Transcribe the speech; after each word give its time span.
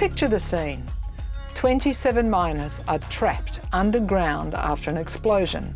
Picture 0.00 0.28
the 0.28 0.40
scene 0.40 0.82
27 1.52 2.30
miners 2.30 2.80
are 2.88 2.98
trapped 3.10 3.60
underground 3.74 4.54
after 4.54 4.88
an 4.88 4.96
explosion, 4.96 5.74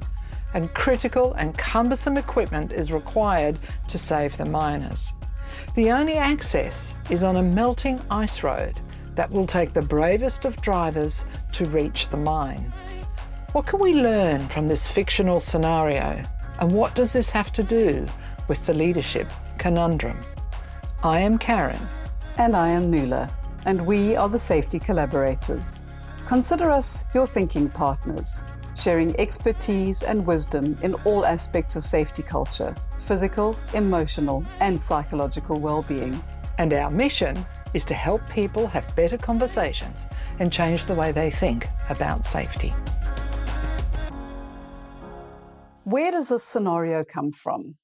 and 0.55 0.73
critical 0.73 1.35
and 1.35 1.59
cumbersome 1.59 2.17
equipment 2.17 2.73
is 2.73 2.91
required 2.91 3.59
to 3.87 3.99
save 3.99 4.35
the 4.39 4.47
miners. 4.47 5.13
The 5.75 5.91
only 5.91 6.15
access 6.15 6.95
is 7.11 7.23
on 7.23 7.37
a 7.37 7.43
melting 7.43 8.01
ice 8.11 8.43
road 8.43 8.81
that 9.15 9.31
will 9.31 9.47
take 9.47 9.75
the 9.75 9.83
bravest 9.83 10.47
of 10.47 10.57
drivers 10.63 11.27
to 11.53 11.67
reach 11.67 12.09
the 12.09 12.17
mine. 12.17 12.73
What 13.53 13.67
can 13.67 13.79
we 13.79 13.93
learn 13.93 14.49
from 14.49 14.69
this 14.69 14.87
fictional 14.87 15.43
scenario, 15.43 16.23
and 16.61 16.73
what 16.73 16.95
does 16.95 17.13
this 17.13 17.29
have 17.29 17.53
to 17.53 17.63
do 17.63 18.07
with 18.49 18.65
the 18.65 18.73
leadership 18.73 19.29
conundrum? 19.59 20.19
I 21.03 21.19
am 21.19 21.37
Karen. 21.37 21.87
And 22.37 22.57
I 22.57 22.71
am 22.71 22.91
Nuala, 22.91 23.31
and 23.65 23.85
we 23.85 24.17
are 24.17 24.29
the 24.29 24.39
safety 24.39 24.79
collaborators. 24.79 25.85
Consider 26.27 26.71
us 26.71 27.05
your 27.15 27.27
thinking 27.27 27.69
partners, 27.69 28.45
sharing 28.77 29.19
expertise 29.21 30.03
and 30.03 30.27
wisdom 30.27 30.77
in 30.83 30.95
all 31.05 31.25
aspects 31.27 31.77
of 31.77 31.85
safety 31.85 32.23
culture 32.23 32.75
physical, 32.99 33.55
emotional, 33.75 34.43
and 34.61 34.81
psychological 34.81 35.61
well 35.61 35.83
being. 35.83 36.23
And 36.57 36.73
our 36.73 36.91
mission 36.91 37.45
is 37.75 37.85
to 37.87 37.95
help 37.95 38.27
people 38.31 38.67
have 38.69 38.97
better 38.97 39.19
conversations 39.19 40.07
and 40.39 40.51
change 40.51 40.87
the 40.87 40.95
way 40.95 41.13
they 41.13 41.31
think 41.31 41.67
about 41.91 42.25
safety. 42.25 42.73
Where 45.85 46.11
does 46.11 46.31
this 46.31 46.43
scenario 46.43 47.05
come 47.05 47.31
from? 47.33 47.75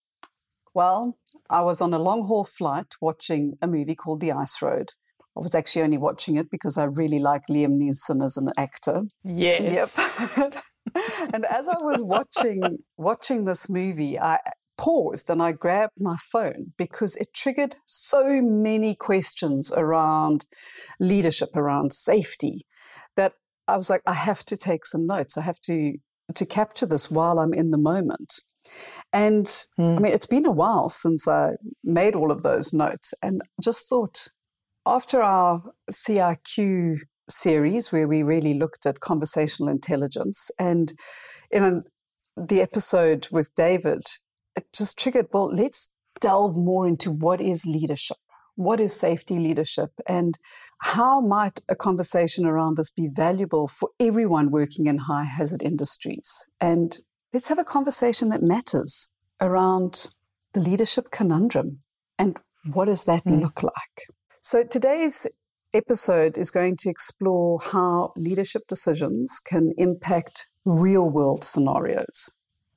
Well, 0.72 1.19
I 1.50 1.61
was 1.62 1.81
on 1.83 1.92
a 1.92 1.98
long 1.98 2.25
haul 2.25 2.44
flight 2.44 2.94
watching 3.00 3.59
a 3.61 3.67
movie 3.67 3.94
called 3.94 4.20
The 4.20 4.33
Ice 4.33 4.62
Road. 4.62 4.92
I 5.36 5.41
was 5.41 5.55
actually 5.55 5.83
only 5.83 5.98
watching 5.98 6.36
it 6.36 6.50
because 6.50 6.77
I 6.77 6.84
really 6.84 7.20
like 7.20 7.42
Liam 7.48 7.78
Neeson 7.78 8.23
as 8.25 8.36
an 8.36 8.50
actor. 8.56 9.03
Yes. 9.25 9.97
Yep. 10.37 10.55
and 11.34 11.45
as 11.47 11.69
I 11.69 11.78
was 11.78 12.03
watching 12.03 12.78
watching 12.97 13.45
this 13.45 13.69
movie, 13.69 14.19
I 14.19 14.39
paused 14.77 15.31
and 15.31 15.42
I 15.42 15.53
grabbed 15.53 16.00
my 16.00 16.17
phone 16.17 16.72
because 16.77 17.14
it 17.17 17.28
triggered 17.34 17.77
so 17.87 18.41
many 18.42 18.95
questions 18.95 19.72
around 19.77 20.47
leadership, 20.98 21.55
around 21.55 21.92
safety, 21.92 22.62
that 23.15 23.34
I 23.69 23.77
was 23.77 23.91
like, 23.91 24.03
I 24.06 24.15
have 24.15 24.44
to 24.47 24.56
take 24.56 24.84
some 24.84 25.06
notes. 25.06 25.37
I 25.37 25.42
have 25.42 25.61
to 25.67 25.94
to 26.34 26.47
capture 26.47 26.87
this 26.87 27.11
while 27.11 27.39
I'm 27.39 27.53
in 27.53 27.70
the 27.70 27.78
moment. 27.78 28.34
And 29.12 29.47
mm. 29.47 29.65
I 29.78 29.83
hmm. 29.97 30.03
mean, 30.03 30.12
it's 30.12 30.27
been 30.27 30.47
a 30.47 30.50
while 30.50 30.89
since 30.89 31.27
I 31.27 31.53
made 31.83 32.15
all 32.15 32.31
of 32.31 32.42
those 32.42 32.72
notes, 32.72 33.15
and 33.22 33.42
just 33.62 33.89
thought 33.89 34.28
after 34.86 35.23
our 35.23 35.62
CIQ 35.91 37.00
series, 37.28 37.92
where 37.92 38.09
we 38.09 38.23
really 38.23 38.55
looked 38.55 38.87
at 38.87 39.00
conversational 39.00 39.70
intelligence, 39.70 40.50
and 40.59 40.92
in 41.50 41.84
the 42.37 42.61
episode 42.61 43.28
with 43.31 43.55
David, 43.55 44.03
it 44.56 44.67
just 44.75 44.98
triggered, 44.98 45.27
well, 45.33 45.53
let's 45.53 45.91
delve 46.20 46.56
more 46.56 46.87
into 46.87 47.11
what 47.11 47.41
is 47.41 47.67
leadership. 47.67 48.17
What 48.56 48.81
is 48.81 48.98
safety 48.98 49.39
leadership? 49.39 49.91
And 50.06 50.39
how 50.83 51.20
might 51.20 51.61
a 51.69 51.77
conversation 51.77 52.44
around 52.44 52.77
this 52.77 52.91
be 52.91 53.09
valuable 53.11 53.69
for 53.69 53.91
everyone 53.98 54.50
working 54.50 54.87
in 54.87 54.98
high 54.98 55.25
hazard 55.25 55.62
industries? 55.62 56.47
And 56.61 56.98
let's 57.33 57.48
have 57.48 57.59
a 57.59 57.65
conversation 57.65 58.28
that 58.31 58.42
matters 58.42 59.11
around 59.41 60.09
the 60.53 60.61
leadership 60.61 61.11
conundrum 61.11 61.81
and 62.19 62.38
what 62.72 62.87
does 62.87 63.05
that 63.05 63.25
mm. 63.25 63.41
look 63.41 63.62
like? 63.62 64.06
So 64.43 64.65
today's 64.65 65.27
episode 65.75 66.39
is 66.39 66.51
going 66.51 66.77
to 66.78 66.91
explore 66.91 67.61
how 67.61 68.12
leadership 68.17 68.62
decisions 68.67 69.41
can 69.45 69.73
impact 69.78 70.49
real 70.65 71.11
world 71.11 71.45
scenarios 71.45 72.31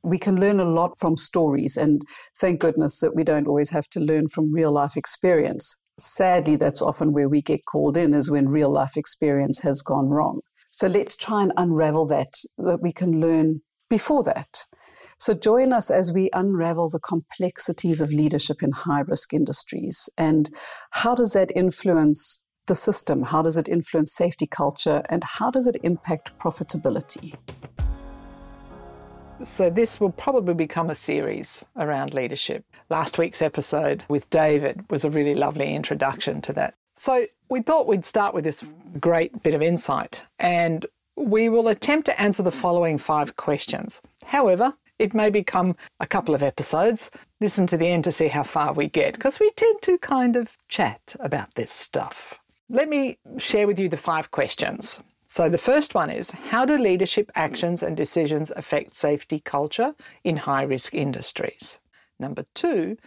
we 0.04 0.18
can 0.18 0.40
learn 0.40 0.60
a 0.60 0.66
lot 0.66 1.00
from 1.00 1.18
stories, 1.18 1.78
and 1.78 2.02
thank 2.38 2.60
goodness 2.60 3.00
that 3.00 3.16
we 3.16 3.24
don't 3.24 3.48
always 3.48 3.70
have 3.72 3.88
to 3.90 4.00
learn 4.00 4.28
from 4.28 4.54
real 4.54 4.72
life 4.72 4.98
experience. 4.98 5.76
Sadly, 5.98 6.58
that's 6.58 6.82
often 6.82 7.14
where 7.14 7.30
we 7.30 7.42
get 7.42 7.62
called 7.66 7.96
in, 7.96 8.14
is 8.14 8.30
when 8.30 8.50
real 8.50 8.72
life 8.72 8.98
experience 8.98 9.60
has 9.60 9.82
gone 9.82 10.10
wrong. 10.10 10.42
So 10.70 10.88
let's 10.88 11.16
try 11.16 11.44
and 11.44 11.54
unravel 11.56 12.06
that, 12.08 12.34
that 12.58 12.82
we 12.82 12.92
can 12.92 13.22
learn 13.22 13.62
before 13.90 14.24
that. 14.24 14.66
So 15.24 15.34
join 15.34 15.72
us 15.72 15.90
as 15.90 16.12
we 16.12 16.30
unravel 16.34 16.90
the 16.90 17.00
complexities 17.00 18.02
of 18.02 18.12
leadership 18.12 18.62
in 18.62 18.74
high 18.74 19.04
risk 19.08 19.34
industries 19.34 20.10
and 20.18 20.54
how 20.92 21.16
does 21.16 21.32
that 21.32 21.50
influence 21.56 22.44
the 22.68 22.76
system? 22.76 23.24
How 23.24 23.42
does 23.42 23.58
it 23.58 23.70
influence 23.70 24.14
safety 24.14 24.46
culture? 24.46 25.02
And 25.08 25.24
how 25.24 25.50
does 25.50 25.66
it 25.66 25.78
impact 25.82 26.38
profitability? 26.40 27.36
So, 29.46 29.70
this 29.70 30.02
will 30.02 30.12
probably 30.12 30.56
become 30.56 30.90
a 30.90 30.96
series 30.96 31.64
around 31.78 32.14
leadership. 32.14 32.66
Last 32.90 33.18
week's 33.18 33.42
episode 33.42 34.04
with 34.10 34.30
David 34.30 34.84
was 34.90 35.06
a 35.06 35.10
really 35.10 35.36
lovely 35.36 35.74
introduction 35.74 36.42
to 36.42 36.52
that. 36.52 36.74
So, 36.96 37.28
we 37.48 37.62
thought 37.62 37.88
we'd 37.88 38.04
start 38.04 38.34
with 38.34 38.44
this 38.44 38.62
great 39.00 39.42
bit 39.42 39.54
of 39.54 39.62
insight, 39.62 40.24
and 40.38 40.86
we 41.16 41.48
will 41.48 41.70
attempt 41.70 42.08
to 42.08 42.22
answer 42.22 42.44
the 42.44 42.52
following 42.52 42.98
five 42.98 43.38
questions. 43.38 44.02
However, 44.26 44.74
it 45.00 45.14
may 45.14 45.30
become 45.30 45.76
a 46.00 46.08
couple 46.08 46.36
of 46.36 46.44
episodes. 46.44 47.12
Listen 47.42 47.68
to 47.68 47.78
the 47.78 47.88
end 47.88 48.04
to 48.06 48.12
see 48.12 48.28
how 48.28 48.44
far 48.44 48.74
we 48.74 48.88
get, 48.88 49.14
because 49.14 49.40
we 49.40 49.52
tend 49.52 49.82
to 49.82 49.98
kind 49.98 50.36
of 50.36 50.58
chat 50.68 51.16
about 51.20 51.56
this 51.56 51.72
stuff. 51.72 52.40
Let 52.70 52.90
me 52.90 53.18
share 53.38 53.68
with 53.68 53.80
you 53.80 53.90
the 53.90 53.98
five 53.98 54.32
questions. 54.32 55.02
So, 55.26 55.50
the 55.50 55.58
first 55.58 55.96
one 55.96 56.10
is 56.10 56.32
How 56.32 56.64
do 56.64 56.78
leadership 56.78 57.32
actions 57.36 57.82
and 57.82 57.98
decisions 57.98 58.52
affect 58.56 58.96
safety 58.96 59.40
culture 59.40 59.96
in 60.24 60.38
high 60.38 60.64
risk 60.64 60.94
industries? 60.94 61.80
Number 62.20 62.46
two, 62.54 62.98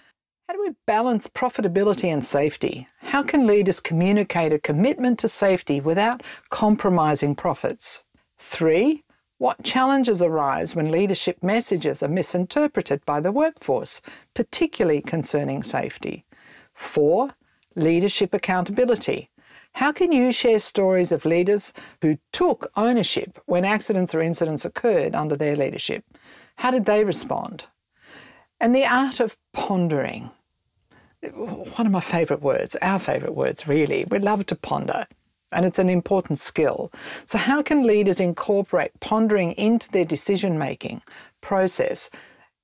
how 0.49 0.55
do 0.55 0.63
we 0.63 0.75
balance 0.87 1.27
profitability 1.27 2.13
and 2.13 2.25
safety? 2.25 2.87
How 2.99 3.23
can 3.23 3.47
leaders 3.47 3.81
communicate 3.81 4.53
a 4.53 4.59
commitment 4.59 5.19
to 5.21 5.29
safety 5.29 5.81
without 5.81 6.23
compromising 6.51 7.35
profits? 7.35 8.05
Three, 8.39 9.03
what 9.39 9.63
challenges 9.63 10.23
arise 10.23 10.75
when 10.75 10.91
leadership 10.91 11.43
messages 11.43 12.03
are 12.03 12.09
misinterpreted 12.09 13.05
by 13.05 13.21
the 13.21 13.33
workforce, 13.33 14.01
particularly 14.35 15.03
concerning 15.03 15.63
safety? 15.63 16.25
Four, 16.75 17.35
leadership 17.75 18.33
accountability. 18.33 19.31
How 19.75 19.93
can 19.93 20.11
you 20.11 20.33
share 20.33 20.59
stories 20.59 21.13
of 21.13 21.27
leaders 21.27 21.75
who 22.01 22.17
took 22.33 22.71
ownership 22.77 23.39
when 23.45 23.65
accidents 23.65 24.15
or 24.15 24.23
incidents 24.23 24.65
occurred 24.65 25.15
under 25.15 25.37
their 25.37 25.55
leadership? 25.55 26.05
How 26.57 26.71
did 26.71 26.87
they 26.87 27.05
respond? 27.05 27.67
And 28.59 28.75
the 28.75 28.87
art 28.87 29.21
of 29.21 29.37
pondering. 29.53 30.31
One 31.35 31.87
of 31.87 31.93
my 31.93 32.01
favourite 32.01 32.43
words, 32.43 32.75
our 32.81 32.99
favourite 32.99 33.35
words, 33.35 33.69
really. 33.69 34.07
We 34.09 34.19
love 34.19 34.47
to 34.47 34.55
ponder, 34.55 35.07
and 35.53 35.65
it's 35.65 35.79
an 35.79 35.89
important 35.89 36.39
skill. 36.39 36.93
So, 37.25 37.39
how 37.39 37.63
can 37.63 37.87
leaders 37.87 38.21
incorporate 38.21 38.99
pondering 39.01 39.53
into 39.53 39.91
their 39.91 40.05
decision 40.05 40.59
making 40.59 41.03
process 41.41 42.11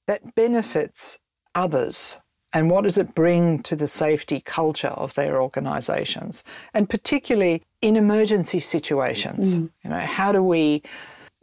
that 0.07 0.35
benefits 0.35 1.19
others 1.55 2.19
and 2.53 2.71
what 2.71 2.85
does 2.85 2.99
it 2.99 3.15
bring 3.15 3.63
to 3.63 3.75
the 3.75 3.89
safety 3.89 4.41
culture 4.41 4.89
of 4.89 5.15
their 5.15 5.41
organizations 5.41 6.45
and 6.75 6.89
particularly 6.89 7.63
in 7.81 7.97
emergency 7.97 8.61
situations 8.61 9.59
mm. 9.59 9.71
you 9.85 9.91
know 9.91 10.01
how 10.01 10.33
do 10.33 10.43
we 10.43 10.83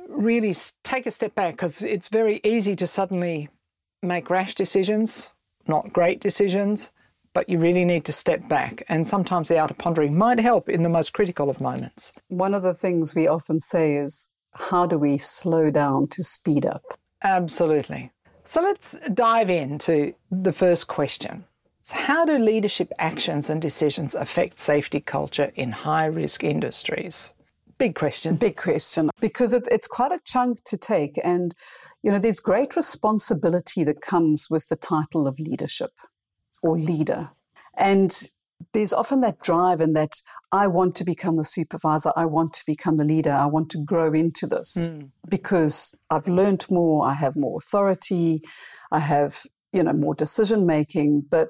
really 0.07 0.55
take 0.83 1.05
a 1.05 1.11
step 1.11 1.35
back 1.35 1.53
because 1.53 1.81
it's 1.81 2.07
very 2.07 2.39
easy 2.43 2.75
to 2.75 2.87
suddenly 2.87 3.49
make 4.01 4.29
rash 4.29 4.55
decisions 4.55 5.29
not 5.67 5.93
great 5.93 6.19
decisions 6.19 6.89
but 7.33 7.47
you 7.47 7.59
really 7.59 7.85
need 7.85 8.05
to 8.05 8.11
step 8.11 8.47
back 8.47 8.83
and 8.89 9.07
sometimes 9.07 9.47
the 9.47 9.59
art 9.59 9.71
of 9.71 9.77
pondering 9.77 10.17
might 10.17 10.39
help 10.39 10.69
in 10.69 10.83
the 10.83 10.89
most 10.89 11.13
critical 11.13 11.49
of 11.49 11.61
moments 11.61 12.11
one 12.27 12.53
of 12.53 12.63
the 12.63 12.73
things 12.73 13.15
we 13.15 13.27
often 13.27 13.59
say 13.59 13.95
is 13.95 14.29
how 14.53 14.85
do 14.85 14.97
we 14.97 15.17
slow 15.17 15.69
down 15.69 16.07
to 16.07 16.23
speed 16.23 16.65
up 16.65 16.83
absolutely 17.23 18.11
so 18.49 18.63
let's 18.63 18.95
dive 19.13 19.51
into 19.51 20.15
the 20.31 20.51
first 20.51 20.87
question. 20.87 21.45
So 21.83 21.95
how 21.95 22.25
do 22.25 22.39
leadership 22.39 22.91
actions 22.97 23.47
and 23.47 23.61
decisions 23.61 24.15
affect 24.15 24.57
safety 24.57 24.99
culture 24.99 25.51
in 25.53 25.71
high 25.71 26.07
risk 26.07 26.43
industries? 26.43 27.31
Big 27.77 27.93
question. 27.93 28.37
Big 28.37 28.57
question. 28.57 29.11
Because 29.21 29.53
it, 29.53 29.67
it's 29.69 29.85
quite 29.85 30.11
a 30.11 30.17
chunk 30.25 30.63
to 30.63 30.77
take. 30.77 31.19
And, 31.23 31.53
you 32.01 32.11
know, 32.11 32.17
there's 32.17 32.39
great 32.39 32.75
responsibility 32.75 33.83
that 33.83 34.01
comes 34.01 34.47
with 34.49 34.67
the 34.67 34.75
title 34.75 35.27
of 35.27 35.39
leadership 35.39 35.91
or 36.61 36.77
leader. 36.77 37.31
And 37.77 38.11
there's 38.73 38.93
often 38.93 39.21
that 39.21 39.41
drive 39.41 39.81
and 39.81 39.95
that 39.95 40.21
I 40.51 40.67
want 40.67 40.95
to 40.95 41.03
become 41.03 41.37
the 41.37 41.43
supervisor, 41.43 42.11
I 42.15 42.25
want 42.25 42.53
to 42.53 42.65
become 42.65 42.97
the 42.97 43.05
leader, 43.05 43.31
I 43.31 43.45
want 43.45 43.69
to 43.71 43.83
grow 43.83 44.11
into 44.13 44.47
this 44.47 44.89
mm. 44.91 45.09
because 45.29 45.95
I've 46.09 46.27
learned 46.27 46.65
more, 46.69 47.05
I 47.05 47.13
have 47.13 47.35
more 47.35 47.57
authority, 47.57 48.41
I 48.91 48.99
have, 48.99 49.43
you 49.71 49.83
know, 49.83 49.93
more 49.93 50.15
decision 50.15 50.65
making. 50.65 51.25
But 51.29 51.49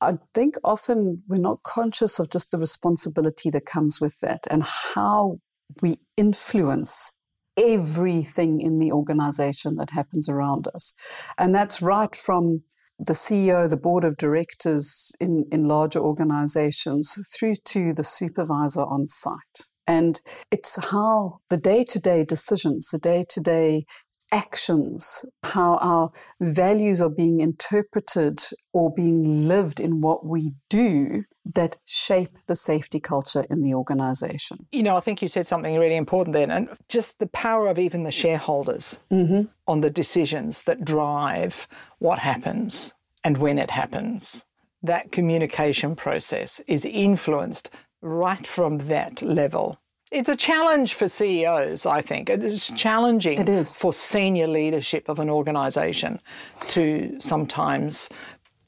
I 0.00 0.14
think 0.34 0.56
often 0.64 1.22
we're 1.28 1.38
not 1.38 1.62
conscious 1.62 2.18
of 2.18 2.30
just 2.30 2.50
the 2.50 2.58
responsibility 2.58 3.50
that 3.50 3.66
comes 3.66 4.00
with 4.00 4.20
that 4.20 4.46
and 4.50 4.62
how 4.62 5.38
we 5.82 5.96
influence 6.16 7.12
everything 7.56 8.60
in 8.60 8.78
the 8.78 8.92
organization 8.92 9.76
that 9.76 9.90
happens 9.90 10.28
around 10.28 10.68
us. 10.74 10.94
And 11.36 11.54
that's 11.54 11.82
right 11.82 12.14
from 12.14 12.62
the 12.98 13.12
CEO, 13.12 13.68
the 13.68 13.76
board 13.76 14.04
of 14.04 14.16
directors 14.16 15.12
in, 15.20 15.44
in 15.52 15.68
larger 15.68 16.00
organizations, 16.00 17.16
through 17.34 17.54
to 17.66 17.92
the 17.94 18.04
supervisor 18.04 18.82
on 18.82 19.06
site. 19.06 19.68
And 19.86 20.20
it's 20.50 20.76
how 20.90 21.38
the 21.48 21.56
day 21.56 21.84
to 21.84 21.98
day 21.98 22.24
decisions, 22.24 22.88
the 22.90 22.98
day 22.98 23.24
to 23.30 23.40
day 23.40 23.84
actions, 24.32 25.24
how 25.42 25.76
our 25.76 26.10
values 26.40 27.00
are 27.00 27.10
being 27.10 27.40
interpreted 27.40 28.42
or 28.72 28.92
being 28.92 29.48
lived 29.48 29.80
in 29.80 30.00
what 30.00 30.24
we 30.24 30.52
do 30.68 31.24
that 31.54 31.76
shape 31.86 32.36
the 32.46 32.56
safety 32.56 33.00
culture 33.00 33.46
in 33.48 33.62
the 33.62 33.74
organization. 33.74 34.66
You 34.72 34.82
know, 34.82 34.96
I 34.96 35.00
think 35.00 35.22
you 35.22 35.28
said 35.28 35.46
something 35.46 35.76
really 35.78 35.96
important 35.96 36.34
then, 36.34 36.50
and 36.50 36.68
just 36.88 37.18
the 37.18 37.28
power 37.28 37.68
of 37.68 37.78
even 37.78 38.02
the 38.02 38.12
shareholders 38.12 38.98
mm-hmm. 39.10 39.42
on 39.66 39.80
the 39.80 39.90
decisions 39.90 40.64
that 40.64 40.84
drive 40.84 41.66
what 41.98 42.18
happens 42.18 42.94
and 43.24 43.38
when 43.38 43.58
it 43.58 43.70
happens. 43.70 44.44
That 44.82 45.10
communication 45.10 45.96
process 45.96 46.60
is 46.68 46.84
influenced 46.84 47.70
right 48.00 48.46
from 48.46 48.78
that 48.88 49.22
level 49.22 49.80
it's 50.10 50.28
a 50.28 50.36
challenge 50.36 50.94
for 50.94 51.08
CEOs, 51.08 51.86
I 51.86 52.00
think. 52.00 52.30
It 52.30 52.42
is 52.42 52.72
challenging 52.76 53.38
it 53.38 53.48
is. 53.48 53.78
for 53.78 53.92
senior 53.92 54.46
leadership 54.46 55.08
of 55.08 55.18
an 55.18 55.28
organization 55.28 56.20
to 56.68 57.16
sometimes, 57.20 58.08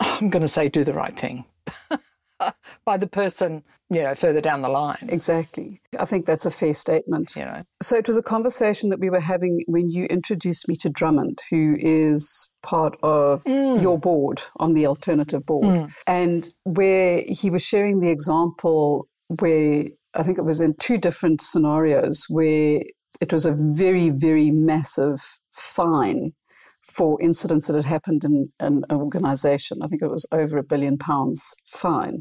I'm 0.01 0.31
going 0.31 0.43
to 0.43 0.49
say, 0.49 0.69
do 0.69 0.85
the 0.85 0.93
right 0.93 1.19
thing 1.19 1.45
by 2.85 2.97
the 2.97 3.07
person, 3.07 3.63
you 3.89 4.03
know, 4.03 4.15
further 4.15 4.41
down 4.41 4.63
the 4.63 4.69
line. 4.69 5.09
Exactly. 5.09 5.81
I 5.99 6.05
think 6.05 6.27
that's 6.27 6.45
a 6.47 6.51
fair 6.51 6.75
statement. 6.75 7.35
You 7.37 7.45
know. 7.45 7.63
So 7.83 7.97
it 7.97 8.07
was 8.07 8.17
a 8.17 8.23
conversation 8.23 8.91
that 8.91 9.01
we 9.01 9.11
were 9.11 9.21
having 9.21 9.63
when 9.67 9.91
you 9.91 10.05
introduced 10.07 10.69
me 10.69 10.77
to 10.77 10.91
Drummond, 10.91 11.39
who 11.51 11.77
is 11.79 12.51
part 12.63 12.97
of 13.03 13.45
mm. 13.45 13.81
your 13.81 13.99
board 13.99 14.43
on 14.59 14.75
the 14.75 14.87
alternative 14.87 15.47
board, 15.47 15.65
mm. 15.65 15.95
and 16.07 16.51
where 16.65 17.23
he 17.27 17.51
was 17.51 17.65
sharing 17.65 18.01
the 18.01 18.11
example 18.11 19.09
where 19.39 19.85
I 20.15 20.23
think 20.23 20.39
it 20.39 20.45
was 20.45 20.61
in 20.61 20.75
two 20.75 20.99
different 20.99 21.41
scenarios 21.41 22.27
where 22.29 22.83
it 23.21 23.33
was 23.33 23.47
a 23.47 23.57
very, 23.59 24.11
very 24.11 24.51
massive 24.51 25.39
fine 25.53 26.33
for 26.83 27.21
incidents 27.21 27.67
that 27.67 27.77
had 27.77 27.85
happened 27.85 28.25
in, 28.25 28.53
in 28.59 28.85
an 28.89 28.97
organization. 28.97 29.83
I 29.83 29.87
think 29.87 30.03
it 30.03 30.11
was 30.11 30.27
over 30.33 30.57
a 30.59 30.63
billion 30.63 30.97
pounds 30.99 31.55
fine, 31.67 32.21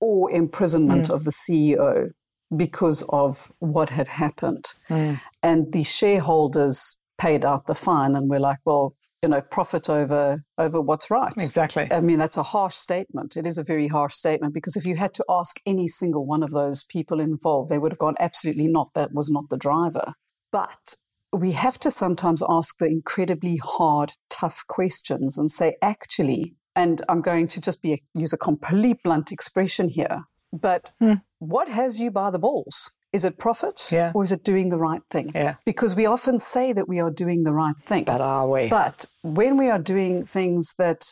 or 0.00 0.30
imprisonment 0.30 1.06
mm. 1.08 1.14
of 1.14 1.24
the 1.24 1.30
CEO 1.30 2.10
because 2.54 3.04
of 3.08 3.50
what 3.58 3.90
had 3.90 4.08
happened. 4.08 4.74
Mm. 4.90 5.20
And 5.42 5.72
the 5.72 5.84
shareholders 5.84 6.98
paid 7.18 7.44
out 7.44 7.66
the 7.66 7.74
fine 7.74 8.16
and 8.16 8.28
we're 8.28 8.40
like, 8.40 8.58
well, 8.64 8.94
you 9.24 9.28
know, 9.28 9.40
profit 9.40 9.88
over 9.88 10.44
over 10.58 10.82
what's 10.82 11.10
right. 11.10 11.32
Exactly. 11.38 11.88
I 11.90 12.02
mean, 12.02 12.18
that's 12.18 12.36
a 12.36 12.42
harsh 12.42 12.74
statement. 12.74 13.38
It 13.38 13.46
is 13.46 13.56
a 13.56 13.64
very 13.64 13.88
harsh 13.88 14.12
statement 14.12 14.52
because 14.52 14.76
if 14.76 14.84
you 14.84 14.96
had 14.96 15.14
to 15.14 15.24
ask 15.30 15.60
any 15.64 15.88
single 15.88 16.26
one 16.26 16.42
of 16.42 16.50
those 16.50 16.84
people 16.84 17.20
involved, 17.20 17.70
they 17.70 17.78
would 17.78 17.90
have 17.90 17.98
gone, 17.98 18.16
absolutely 18.20 18.68
not. 18.68 18.90
That 18.94 19.14
was 19.14 19.30
not 19.30 19.44
the 19.48 19.56
driver. 19.56 20.12
But 20.52 20.96
we 21.32 21.52
have 21.52 21.80
to 21.80 21.90
sometimes 21.90 22.42
ask 22.46 22.76
the 22.76 22.84
incredibly 22.84 23.58
hard, 23.64 24.12
tough 24.28 24.62
questions 24.68 25.38
and 25.38 25.50
say, 25.50 25.76
actually, 25.80 26.54
and 26.76 27.00
I'm 27.08 27.22
going 27.22 27.48
to 27.48 27.62
just 27.62 27.80
be 27.80 27.94
a, 27.94 27.98
use 28.14 28.34
a 28.34 28.38
complete 28.38 28.98
blunt 29.02 29.32
expression 29.32 29.88
here, 29.88 30.24
but 30.52 30.92
hmm. 31.00 31.14
what 31.38 31.68
has 31.68 31.98
you 31.98 32.10
by 32.10 32.30
the 32.30 32.38
balls? 32.38 32.92
Is 33.14 33.24
it 33.24 33.38
profit 33.38 33.90
yeah. 33.92 34.10
or 34.12 34.24
is 34.24 34.32
it 34.32 34.42
doing 34.42 34.70
the 34.70 34.76
right 34.76 35.00
thing? 35.08 35.30
Yeah. 35.32 35.54
Because 35.64 35.94
we 35.94 36.04
often 36.04 36.36
say 36.40 36.72
that 36.72 36.88
we 36.88 36.98
are 36.98 37.12
doing 37.12 37.44
the 37.44 37.52
right 37.52 37.76
thing. 37.80 38.02
But 38.02 38.20
are 38.20 38.48
we? 38.48 38.68
But 38.68 39.06
when 39.22 39.56
we 39.56 39.70
are 39.70 39.78
doing 39.78 40.24
things 40.24 40.74
that 40.78 41.04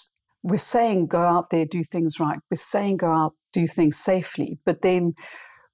we're 0.42 0.56
saying 0.56 1.06
go 1.06 1.22
out 1.22 1.50
there, 1.50 1.64
do 1.64 1.84
things 1.84 2.18
right, 2.18 2.40
we're 2.50 2.56
saying 2.56 2.96
go 2.96 3.12
out, 3.12 3.34
do 3.52 3.68
things 3.68 3.98
safely, 3.98 4.58
but 4.66 4.82
then 4.82 5.14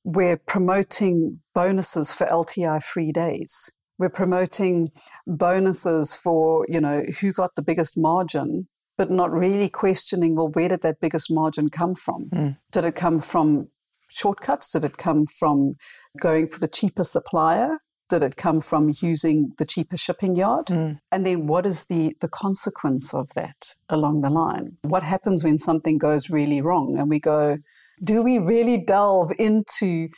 we're 0.05 0.37
promoting 0.37 1.41
bonuses 1.55 2.13
for 2.13 2.27
LTI 2.27 2.83
free 2.83 3.11
days. 3.11 3.73
We're 3.99 4.11
promoting 4.11 4.91
bonuses 5.27 6.15
for, 6.15 6.67
you 6.69 6.81
know, 6.81 7.05
who 7.21 7.33
got 7.33 7.55
the 7.55 7.63
biggest 7.63 7.97
margin, 7.97 8.69
but 8.99 9.11
not 9.11 9.33
really 9.33 9.71
questioning, 9.71 10.37
well, 10.37 10.49
where 10.49 10.69
did 10.69 10.83
that 10.83 11.01
biggest 11.01 11.31
margin 11.31 11.71
come 11.71 11.95
from? 11.95 12.29
Mm. 12.31 12.59
Did 12.71 12.85
it 12.85 12.97
come 12.97 13.19
from 13.19 13.69
shortcuts? 14.09 14.71
Did 14.71 14.85
it 14.85 14.97
come 14.97 15.27
from 15.27 15.75
going 16.21 16.47
for 16.47 16.59
the 16.61 16.69
cheaper 16.69 17.05
supplier? 17.05 17.79
Did 18.09 18.23
it 18.23 18.37
come 18.37 18.61
from 18.61 18.95
using 19.03 19.53
the 19.59 19.67
cheaper 19.67 19.97
shipping 19.97 20.35
yard? 20.35 20.67
Mm. 20.67 20.99
And 21.13 21.27
then 21.27 21.47
what 21.47 21.67
is 21.67 21.87
the, 21.87 22.15
the 22.21 22.29
consequence 22.29 23.13
of 23.13 23.29
that 23.35 23.75
along 23.89 24.23
the 24.23 24.31
line? 24.31 24.79
What 24.83 25.03
happens 25.03 25.45
when 25.45 25.59
something 25.59 25.99
goes 25.99 26.31
really 26.31 26.63
wrong? 26.63 26.97
And 26.99 27.11
we 27.11 27.21
go, 27.21 27.59
do 28.03 28.23
we 28.23 28.39
really 28.39 28.79
delve 28.79 29.33
into 29.39 30.09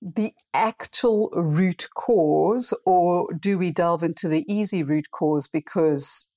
the 0.00 0.32
actual 0.54 1.30
root 1.32 1.88
cause 1.94 2.72
or 2.84 3.28
do 3.38 3.58
we 3.58 3.70
delve 3.70 4.02
into 4.02 4.28
the 4.28 4.44
easy 4.52 4.82
root 4.82 5.10
cause 5.10 5.48
because 5.48 6.30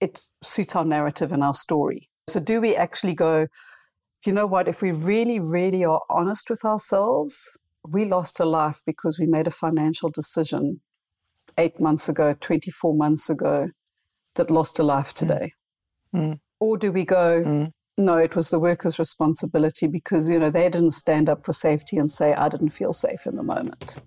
it 0.00 0.26
suits 0.42 0.74
our 0.76 0.84
narrative 0.84 1.32
and 1.32 1.42
our 1.42 1.54
story? 1.54 2.08
So 2.28 2.40
do 2.40 2.60
we 2.60 2.74
actually 2.74 3.14
go, 3.14 3.48
you 4.26 4.32
know 4.32 4.46
what? 4.46 4.68
If 4.68 4.82
we 4.82 4.92
really, 4.92 5.40
really 5.40 5.84
are 5.84 6.00
honest 6.08 6.48
with 6.50 6.64
ourselves, 6.64 7.56
we 7.86 8.04
lost 8.04 8.40
a 8.40 8.44
life 8.44 8.80
because 8.86 9.18
we 9.18 9.26
made 9.26 9.46
a 9.46 9.50
financial 9.50 10.08
decision 10.08 10.80
eight 11.58 11.80
months 11.80 12.08
ago, 12.08 12.34
24 12.40 12.94
months 12.94 13.28
ago, 13.28 13.70
that 14.34 14.50
lost 14.50 14.78
a 14.78 14.82
life 14.82 15.10
mm. 15.10 15.14
today. 15.14 15.52
Mm. 16.14 16.40
Or 16.60 16.76
do 16.76 16.90
we 16.90 17.04
go, 17.04 17.42
mm. 17.44 17.70
no, 17.98 18.16
it 18.16 18.34
was 18.34 18.50
the 18.50 18.58
worker's 18.58 18.98
responsibility 18.98 19.86
because, 19.86 20.28
you 20.28 20.38
know, 20.38 20.50
they 20.50 20.68
didn't 20.68 20.90
stand 20.90 21.28
up 21.28 21.44
for 21.44 21.52
safety 21.52 21.96
and 21.96 22.10
say, 22.10 22.34
I 22.34 22.48
didn't 22.48 22.70
feel 22.70 22.92
safe 22.92 23.26
in 23.26 23.34
the 23.34 23.42
moment. 23.42 23.98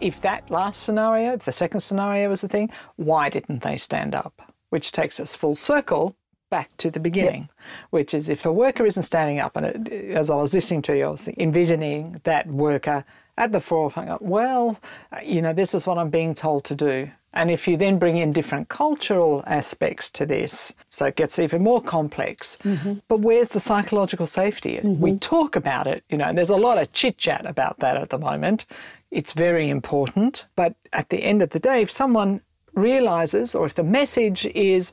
If 0.00 0.20
that 0.22 0.50
last 0.50 0.82
scenario, 0.82 1.34
if 1.34 1.44
the 1.44 1.52
second 1.52 1.80
scenario 1.80 2.28
was 2.28 2.40
the 2.40 2.48
thing, 2.48 2.70
why 2.96 3.28
didn't 3.28 3.62
they 3.62 3.76
stand 3.76 4.14
up? 4.14 4.52
Which 4.70 4.90
takes 4.90 5.20
us 5.20 5.34
full 5.34 5.54
circle 5.54 6.16
back 6.52 6.68
to 6.76 6.90
the 6.90 7.00
beginning, 7.00 7.42
yep. 7.42 7.50
which 7.96 8.12
is 8.12 8.28
if 8.28 8.44
a 8.44 8.52
worker 8.52 8.84
isn't 8.84 9.04
standing 9.04 9.40
up, 9.40 9.56
and 9.56 9.64
it, 9.66 10.10
as 10.10 10.28
I 10.28 10.34
was 10.34 10.52
listening 10.52 10.82
to 10.82 10.92
you, 10.94 11.06
I 11.06 11.10
was 11.10 11.26
envisioning 11.38 12.20
that 12.24 12.46
worker 12.46 13.04
at 13.38 13.52
the 13.52 13.60
forefront, 13.60 14.20
well, 14.20 14.78
you 15.24 15.40
know, 15.40 15.54
this 15.54 15.74
is 15.74 15.86
what 15.86 15.96
I'm 15.96 16.10
being 16.10 16.34
told 16.34 16.64
to 16.64 16.74
do. 16.74 17.10
And 17.32 17.50
if 17.50 17.66
you 17.66 17.78
then 17.78 17.98
bring 17.98 18.18
in 18.18 18.32
different 18.32 18.68
cultural 18.68 19.42
aspects 19.46 20.10
to 20.10 20.26
this, 20.26 20.74
so 20.90 21.06
it 21.06 21.16
gets 21.16 21.38
even 21.38 21.62
more 21.62 21.80
complex. 21.80 22.58
Mm-hmm. 22.62 22.94
But 23.08 23.20
where's 23.20 23.48
the 23.48 23.60
psychological 23.60 24.26
safety? 24.26 24.76
Mm-hmm. 24.76 25.00
We 25.00 25.16
talk 25.16 25.56
about 25.56 25.86
it, 25.86 26.04
you 26.10 26.18
know, 26.18 26.26
and 26.26 26.36
there's 26.36 26.50
a 26.50 26.56
lot 26.68 26.76
of 26.76 26.92
chit 26.92 27.16
chat 27.16 27.46
about 27.46 27.78
that 27.78 27.96
at 27.96 28.10
the 28.10 28.18
moment. 28.18 28.66
It's 29.10 29.32
very 29.32 29.70
important. 29.70 30.44
But 30.54 30.74
at 30.92 31.08
the 31.08 31.22
end 31.22 31.40
of 31.40 31.50
the 31.50 31.58
day, 31.58 31.80
if 31.80 31.90
someone 31.90 32.42
realizes 32.74 33.54
or 33.54 33.64
if 33.64 33.74
the 33.74 33.84
message 33.84 34.44
is 34.46 34.92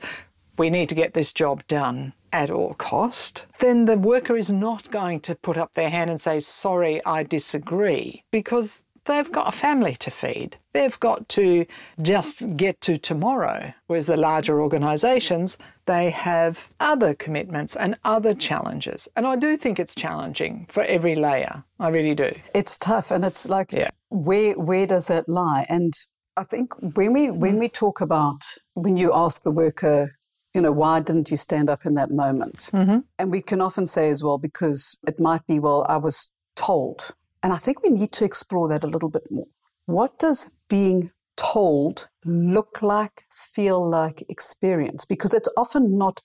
we 0.60 0.68
need 0.68 0.90
to 0.90 0.94
get 0.94 1.14
this 1.14 1.32
job 1.32 1.66
done 1.68 2.12
at 2.32 2.50
all 2.50 2.74
cost, 2.74 3.46
then 3.60 3.86
the 3.86 3.96
worker 3.96 4.36
is 4.36 4.52
not 4.52 4.90
going 4.90 5.18
to 5.20 5.34
put 5.34 5.56
up 5.56 5.72
their 5.72 5.88
hand 5.88 6.10
and 6.10 6.20
say, 6.20 6.38
sorry, 6.38 7.04
I 7.06 7.22
disagree, 7.22 8.22
because 8.30 8.82
they've 9.06 9.32
got 9.32 9.48
a 9.48 9.56
family 9.56 9.96
to 9.96 10.10
feed. 10.10 10.58
They've 10.74 11.00
got 11.00 11.26
to 11.30 11.64
just 12.02 12.56
get 12.58 12.78
to 12.82 12.98
tomorrow. 12.98 13.72
Whereas 13.86 14.06
the 14.06 14.18
larger 14.18 14.60
organisations, 14.60 15.56
they 15.86 16.10
have 16.10 16.68
other 16.78 17.14
commitments 17.14 17.74
and 17.74 17.98
other 18.04 18.34
challenges. 18.34 19.08
And 19.16 19.26
I 19.26 19.36
do 19.36 19.56
think 19.56 19.80
it's 19.80 19.94
challenging 19.94 20.66
for 20.68 20.82
every 20.82 21.16
layer. 21.16 21.64
I 21.78 21.88
really 21.88 22.14
do. 22.14 22.30
It's 22.54 22.76
tough. 22.76 23.10
And 23.10 23.24
it's 23.24 23.48
like, 23.48 23.72
yeah. 23.72 23.88
where, 24.10 24.52
where 24.58 24.86
does 24.86 25.08
it 25.08 25.26
lie? 25.26 25.64
And 25.70 25.94
I 26.36 26.44
think 26.44 26.74
when 26.96 27.14
we, 27.14 27.30
when 27.30 27.58
we 27.58 27.70
talk 27.70 28.02
about, 28.02 28.42
when 28.74 28.98
you 28.98 29.12
ask 29.14 29.42
the 29.42 29.50
worker, 29.50 30.16
you 30.54 30.60
know, 30.60 30.72
why 30.72 31.00
didn't 31.00 31.30
you 31.30 31.36
stand 31.36 31.70
up 31.70 31.86
in 31.86 31.94
that 31.94 32.10
moment? 32.10 32.70
Mm-hmm. 32.72 32.98
And 33.18 33.30
we 33.30 33.40
can 33.40 33.60
often 33.60 33.86
say 33.86 34.10
as 34.10 34.22
well, 34.22 34.38
because 34.38 34.98
it 35.06 35.20
might 35.20 35.46
be, 35.46 35.58
well, 35.58 35.86
I 35.88 35.96
was 35.96 36.30
told. 36.56 37.12
And 37.42 37.52
I 37.52 37.56
think 37.56 37.82
we 37.82 37.90
need 37.90 38.12
to 38.12 38.24
explore 38.24 38.68
that 38.68 38.84
a 38.84 38.88
little 38.88 39.10
bit 39.10 39.30
more. 39.30 39.46
What 39.86 40.18
does 40.18 40.50
being 40.68 41.12
told 41.36 42.08
look 42.24 42.82
like, 42.82 43.24
feel 43.30 43.88
like, 43.88 44.22
experience? 44.28 45.04
Because 45.04 45.32
it's 45.34 45.48
often 45.56 45.96
not 45.96 46.20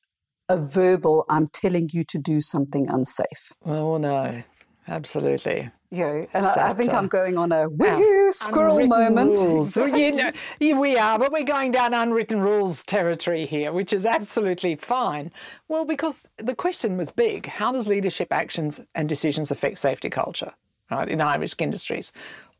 a 0.49 0.57
verbal, 0.57 1.25
I'm 1.29 1.47
telling 1.47 1.89
you 1.91 2.03
to 2.03 2.17
do 2.17 2.41
something 2.41 2.87
unsafe. 2.89 3.51
Oh, 3.65 3.97
no. 3.97 4.43
absolutely. 4.87 5.71
You 5.91 5.99
know, 5.99 6.27
and 6.33 6.45
I, 6.45 6.69
I 6.69 6.73
think 6.73 6.93
I'm 6.93 7.07
going 7.07 7.37
on 7.37 7.51
a 7.51 7.69
woohoo 7.69 8.33
squirrel 8.33 8.79
Unwritten 8.79 9.15
moment. 9.15 9.37
Rules. 9.37 9.77
you 9.77 10.11
know, 10.11 10.31
we 10.59 10.97
are, 10.97 11.19
but 11.19 11.31
we're 11.31 11.43
going 11.43 11.71
down 11.71 11.93
unwritten 11.93 12.41
rules 12.41 12.83
territory 12.83 13.45
here, 13.45 13.71
which 13.71 13.93
is 13.93 14.05
absolutely 14.05 14.75
fine. 14.75 15.31
Well, 15.67 15.85
because 15.85 16.23
the 16.37 16.55
question 16.55 16.97
was 16.97 17.11
big: 17.11 17.45
How 17.45 17.71
does 17.71 17.87
leadership 17.87 18.29
actions 18.31 18.81
and 18.93 19.07
decisions 19.07 19.51
affect 19.51 19.79
safety 19.79 20.09
culture, 20.09 20.53
right, 20.89 21.07
in 21.07 21.19
high 21.19 21.35
risk 21.35 21.61
industries? 21.61 22.11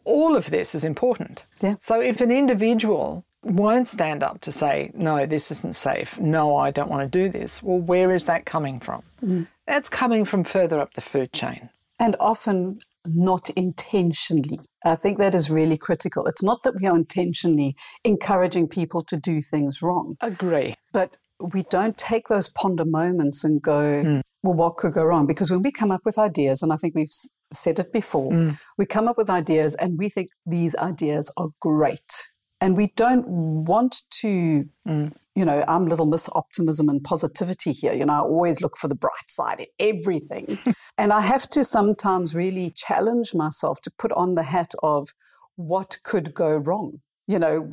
All 0.03 0.35
of 0.35 0.51
this 0.51 0.75
is 0.75 0.83
important. 0.83 1.45
Yeah. 1.63 1.75
So 1.79 1.99
if 1.99 2.21
an 2.21 2.31
individual 2.31 3.25
won't 3.45 3.87
stand 3.87 4.23
up 4.23 4.41
to 4.41 4.51
say, 4.51 4.91
no, 4.93 5.25
this 5.25 5.51
isn't 5.51 5.75
safe, 5.75 6.19
no, 6.19 6.55
I 6.57 6.71
don't 6.71 6.89
want 6.89 7.11
to 7.11 7.23
do 7.23 7.29
this, 7.29 7.61
well, 7.61 7.79
where 7.79 8.13
is 8.13 8.25
that 8.25 8.45
coming 8.45 8.79
from? 8.79 9.03
Mm. 9.23 9.47
That's 9.67 9.89
coming 9.89 10.25
from 10.25 10.43
further 10.43 10.79
up 10.79 10.93
the 10.93 11.01
food 11.01 11.31
chain. 11.31 11.69
and 11.99 12.15
often 12.19 12.77
not 13.07 13.49
intentionally. 13.51 14.59
I 14.83 14.95
think 14.95 15.17
that 15.17 15.35
is 15.35 15.49
really 15.49 15.77
critical. 15.77 16.25
It's 16.27 16.43
not 16.43 16.63
that 16.63 16.75
we 16.79 16.87
are 16.87 16.95
intentionally 16.95 17.75
encouraging 18.03 18.67
people 18.67 19.03
to 19.05 19.17
do 19.17 19.41
things 19.41 19.81
wrong, 19.81 20.15
Agree. 20.21 20.75
but 20.93 21.17
we 21.39 21.63
don't 21.63 21.97
take 21.97 22.27
those 22.27 22.49
ponder 22.49 22.85
moments 22.85 23.43
and 23.43 23.61
go, 23.61 24.01
hmm. 24.01 24.19
well, 24.43 24.53
what 24.53 24.77
could 24.77 24.93
go 24.93 25.03
wrong? 25.03 25.27
Because 25.27 25.51
when 25.51 25.61
we 25.61 25.71
come 25.71 25.91
up 25.91 26.01
with 26.05 26.17
ideas, 26.17 26.61
and 26.61 26.71
I 26.71 26.77
think 26.77 26.95
we've 26.95 27.11
said 27.51 27.79
it 27.79 27.91
before, 27.91 28.31
hmm. 28.31 28.51
we 28.77 28.85
come 28.85 29.07
up 29.07 29.17
with 29.17 29.29
ideas 29.29 29.75
and 29.75 29.97
we 29.97 30.09
think 30.09 30.29
these 30.45 30.75
ideas 30.75 31.31
are 31.37 31.49
great. 31.59 32.27
And 32.65 32.75
we 32.75 32.87
don't 32.95 33.27
want 33.27 34.01
to, 34.21 34.67
mm. 34.87 35.13
you 35.35 35.45
know, 35.45 35.63
I'm 35.67 35.85
little 35.85 36.07
miss 36.07 36.27
optimism 36.33 36.89
and 36.89 37.03
positivity 37.03 37.71
here. 37.71 37.93
You 37.93 38.05
know, 38.07 38.13
I 38.13 38.19
always 38.21 38.59
look 38.59 38.75
for 38.75 38.87
the 38.87 38.95
bright 38.95 39.27
side 39.27 39.59
in 39.59 39.67
everything. 39.77 40.57
and 40.97 41.13
I 41.13 41.21
have 41.21 41.47
to 41.51 41.63
sometimes 41.63 42.33
really 42.33 42.71
challenge 42.71 43.35
myself 43.35 43.81
to 43.81 43.91
put 43.99 44.11
on 44.13 44.33
the 44.33 44.41
hat 44.41 44.73
of 44.81 45.09
what 45.55 45.99
could 46.01 46.33
go 46.33 46.55
wrong. 46.55 47.01
You 47.27 47.37
know, 47.37 47.69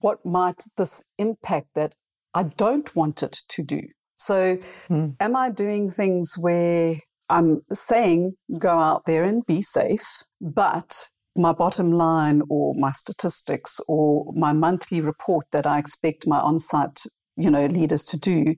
what 0.00 0.24
might 0.24 0.66
this 0.76 1.02
impact 1.18 1.70
that 1.74 1.96
I 2.32 2.44
don't 2.44 2.94
want 2.94 3.24
it 3.24 3.42
to 3.48 3.64
do? 3.64 3.88
So, 4.14 4.58
hmm. 4.86 5.08
am 5.18 5.34
I 5.34 5.50
doing 5.50 5.90
things 5.90 6.38
where 6.38 6.94
I'm 7.28 7.62
saying 7.72 8.34
go 8.60 8.78
out 8.78 9.04
there 9.04 9.24
and 9.24 9.44
be 9.44 9.62
safe, 9.62 10.22
but 10.40 11.08
my 11.36 11.52
bottom 11.52 11.92
line 11.92 12.42
or 12.48 12.74
my 12.76 12.90
statistics 12.90 13.80
or 13.88 14.32
my 14.34 14.52
monthly 14.52 15.00
report 15.00 15.46
that 15.52 15.66
I 15.66 15.78
expect 15.78 16.26
my 16.26 16.38
on-site, 16.38 17.00
you 17.36 17.50
know, 17.50 17.66
leaders 17.66 18.04
to 18.04 18.18
do 18.18 18.54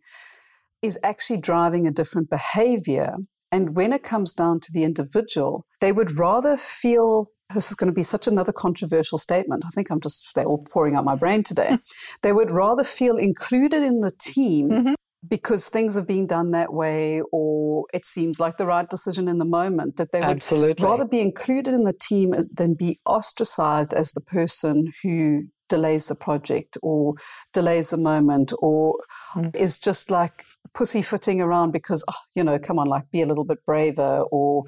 is 0.82 0.98
actually 1.02 1.40
driving 1.40 1.86
a 1.86 1.90
different 1.90 2.28
behavior. 2.28 3.16
And 3.52 3.76
when 3.76 3.92
it 3.92 4.02
comes 4.02 4.32
down 4.32 4.60
to 4.60 4.72
the 4.72 4.82
individual, 4.82 5.66
they 5.80 5.92
would 5.92 6.18
rather 6.18 6.56
feel 6.56 7.28
this 7.52 7.70
is 7.70 7.76
going 7.76 7.88
to 7.88 7.94
be 7.94 8.02
such 8.02 8.26
another 8.26 8.52
controversial 8.52 9.18
statement. 9.18 9.64
I 9.64 9.68
think 9.68 9.90
I'm 9.90 10.00
just, 10.00 10.34
they're 10.34 10.44
all 10.44 10.64
pouring 10.70 10.96
out 10.96 11.04
my 11.04 11.14
brain 11.14 11.42
today. 11.42 11.68
Hmm. 11.70 11.76
they 12.22 12.32
would 12.32 12.50
rather 12.50 12.84
feel 12.84 13.16
included 13.16 13.82
in 13.82 14.00
the 14.00 14.10
team 14.18 14.70
mm-hmm. 14.70 14.94
Because 15.28 15.68
things 15.68 15.96
have 15.96 16.06
been 16.06 16.26
done 16.26 16.50
that 16.50 16.72
way 16.72 17.22
or 17.32 17.86
it 17.92 18.04
seems 18.04 18.40
like 18.40 18.56
the 18.56 18.66
right 18.66 18.88
decision 18.88 19.28
in 19.28 19.38
the 19.38 19.44
moment, 19.44 19.96
that 19.96 20.12
they 20.12 20.20
would 20.20 20.28
Absolutely. 20.28 20.84
rather 20.84 21.04
be 21.04 21.20
included 21.20 21.74
in 21.74 21.82
the 21.82 21.92
team 21.92 22.32
uh, 22.32 22.42
than 22.52 22.74
be 22.74 23.00
ostracized 23.06 23.94
as 23.94 24.12
the 24.12 24.20
person 24.20 24.92
who 25.02 25.44
delays 25.68 26.08
the 26.08 26.14
project 26.14 26.76
or 26.82 27.14
delays 27.52 27.92
a 27.92 27.96
moment 27.96 28.52
or 28.58 28.94
hmm. 29.32 29.48
is 29.54 29.78
just 29.78 30.10
like 30.10 30.44
pussyfooting 30.74 31.40
around 31.40 31.70
because, 31.70 32.04
oh, 32.08 32.14
you 32.34 32.44
know, 32.44 32.58
come 32.58 32.78
on, 32.78 32.86
like 32.86 33.10
be 33.10 33.22
a 33.22 33.26
little 33.26 33.44
bit 33.44 33.64
braver 33.64 34.22
or 34.30 34.64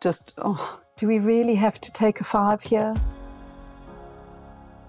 just, 0.00 0.34
oh, 0.38 0.80
do 0.96 1.06
we 1.06 1.18
really 1.18 1.54
have 1.54 1.80
to 1.80 1.92
take 1.92 2.20
a 2.20 2.24
five 2.24 2.62
here? 2.62 2.94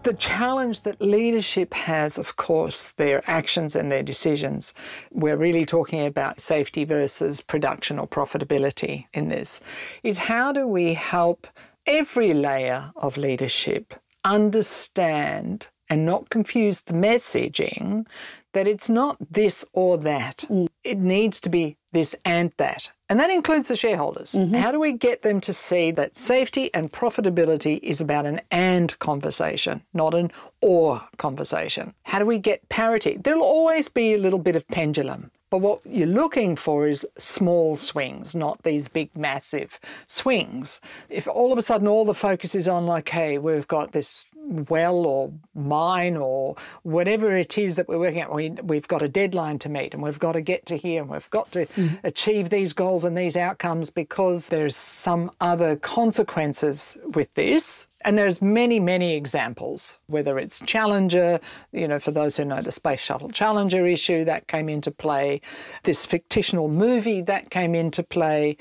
The 0.03 0.13
challenge 0.13 0.81
that 0.81 0.99
leadership 0.99 1.73
has, 1.75 2.17
of 2.17 2.35
course, 2.35 2.91
their 2.93 3.21
actions 3.29 3.75
and 3.75 3.91
their 3.91 4.01
decisions. 4.01 4.73
We're 5.11 5.37
really 5.37 5.65
talking 5.65 6.05
about 6.05 6.41
safety 6.41 6.85
versus 6.85 7.39
production 7.39 7.99
or 7.99 8.07
profitability 8.07 9.05
in 9.13 9.29
this. 9.29 9.61
Is 10.01 10.17
how 10.17 10.51
do 10.51 10.65
we 10.65 10.95
help 10.95 11.47
every 11.85 12.33
layer 12.33 12.91
of 12.95 13.15
leadership 13.15 13.93
understand 14.23 15.67
and 15.89 16.05
not 16.05 16.29
confuse 16.29 16.81
the 16.81 16.93
messaging 16.93 18.05
that 18.53 18.67
it's 18.67 18.89
not 18.89 19.17
this 19.29 19.65
or 19.73 19.97
that. 19.97 20.45
Mm. 20.49 20.67
It 20.83 20.97
needs 20.97 21.39
to 21.41 21.49
be 21.49 21.77
this 21.91 22.15
and 22.25 22.51
that. 22.57 22.89
And 23.09 23.19
that 23.19 23.29
includes 23.29 23.67
the 23.67 23.75
shareholders. 23.75 24.31
Mm-hmm. 24.31 24.55
How 24.55 24.71
do 24.71 24.79
we 24.79 24.93
get 24.93 25.21
them 25.21 25.41
to 25.41 25.53
see 25.53 25.91
that 25.91 26.15
safety 26.15 26.73
and 26.73 26.91
profitability 26.91 27.79
is 27.79 27.99
about 27.99 28.25
an 28.25 28.41
and 28.51 28.97
conversation, 28.99 29.83
not 29.93 30.13
an 30.13 30.31
or 30.61 31.03
conversation? 31.17 31.93
How 32.03 32.19
do 32.19 32.25
we 32.25 32.39
get 32.39 32.67
parity? 32.69 33.17
There'll 33.21 33.43
always 33.43 33.89
be 33.89 34.13
a 34.13 34.17
little 34.17 34.39
bit 34.39 34.55
of 34.55 34.67
pendulum. 34.67 35.31
But 35.51 35.59
what 35.59 35.81
you're 35.85 36.07
looking 36.07 36.55
for 36.55 36.87
is 36.87 37.05
small 37.17 37.75
swings, 37.75 38.33
not 38.33 38.63
these 38.63 38.87
big, 38.87 39.15
massive 39.15 39.79
swings. 40.07 40.79
If 41.09 41.27
all 41.27 41.51
of 41.51 41.59
a 41.59 41.61
sudden 41.61 41.89
all 41.89 42.05
the 42.05 42.13
focus 42.13 42.55
is 42.55 42.69
on, 42.69 42.87
like, 42.87 43.09
hey, 43.09 43.37
we've 43.37 43.67
got 43.67 43.91
this 43.91 44.25
well 44.69 45.05
or 45.05 45.31
mine 45.53 46.15
or 46.15 46.55
whatever 46.83 47.35
it 47.35 47.57
is 47.57 47.75
that 47.75 47.89
we're 47.89 47.99
working 47.99 48.21
at, 48.21 48.33
we, 48.33 48.51
we've 48.63 48.87
got 48.87 49.01
a 49.01 49.09
deadline 49.09 49.59
to 49.59 49.69
meet 49.69 49.93
and 49.93 50.01
we've 50.01 50.19
got 50.19 50.31
to 50.31 50.41
get 50.41 50.65
to 50.67 50.77
here 50.77 51.01
and 51.01 51.11
we've 51.11 51.29
got 51.31 51.51
to 51.51 51.65
mm-hmm. 51.65 51.95
achieve 52.05 52.49
these 52.49 52.71
goals 52.71 53.03
and 53.03 53.17
these 53.17 53.35
outcomes 53.35 53.89
because 53.89 54.47
there's 54.47 54.75
some 54.75 55.31
other 55.41 55.75
consequences 55.75 56.97
with 57.13 57.31
this. 57.33 57.87
And 58.03 58.17
there's 58.17 58.41
many, 58.41 58.79
many 58.79 59.13
examples, 59.13 59.99
whether 60.07 60.37
it's 60.39 60.59
Challenger, 60.61 61.39
you 61.71 61.87
know, 61.87 61.99
for 61.99 62.11
those 62.11 62.35
who 62.37 62.45
know 62.45 62.61
the 62.61 62.71
Space 62.71 62.99
Shuttle 62.99 63.29
Challenger 63.29 63.85
issue, 63.85 64.25
that 64.25 64.47
came 64.47 64.69
into 64.69 64.91
play, 64.91 65.41
this 65.83 66.05
fictional 66.05 66.67
movie 66.67 67.21
that 67.21 67.49
came 67.49 67.75
into 67.75 68.03
play. 68.03 68.57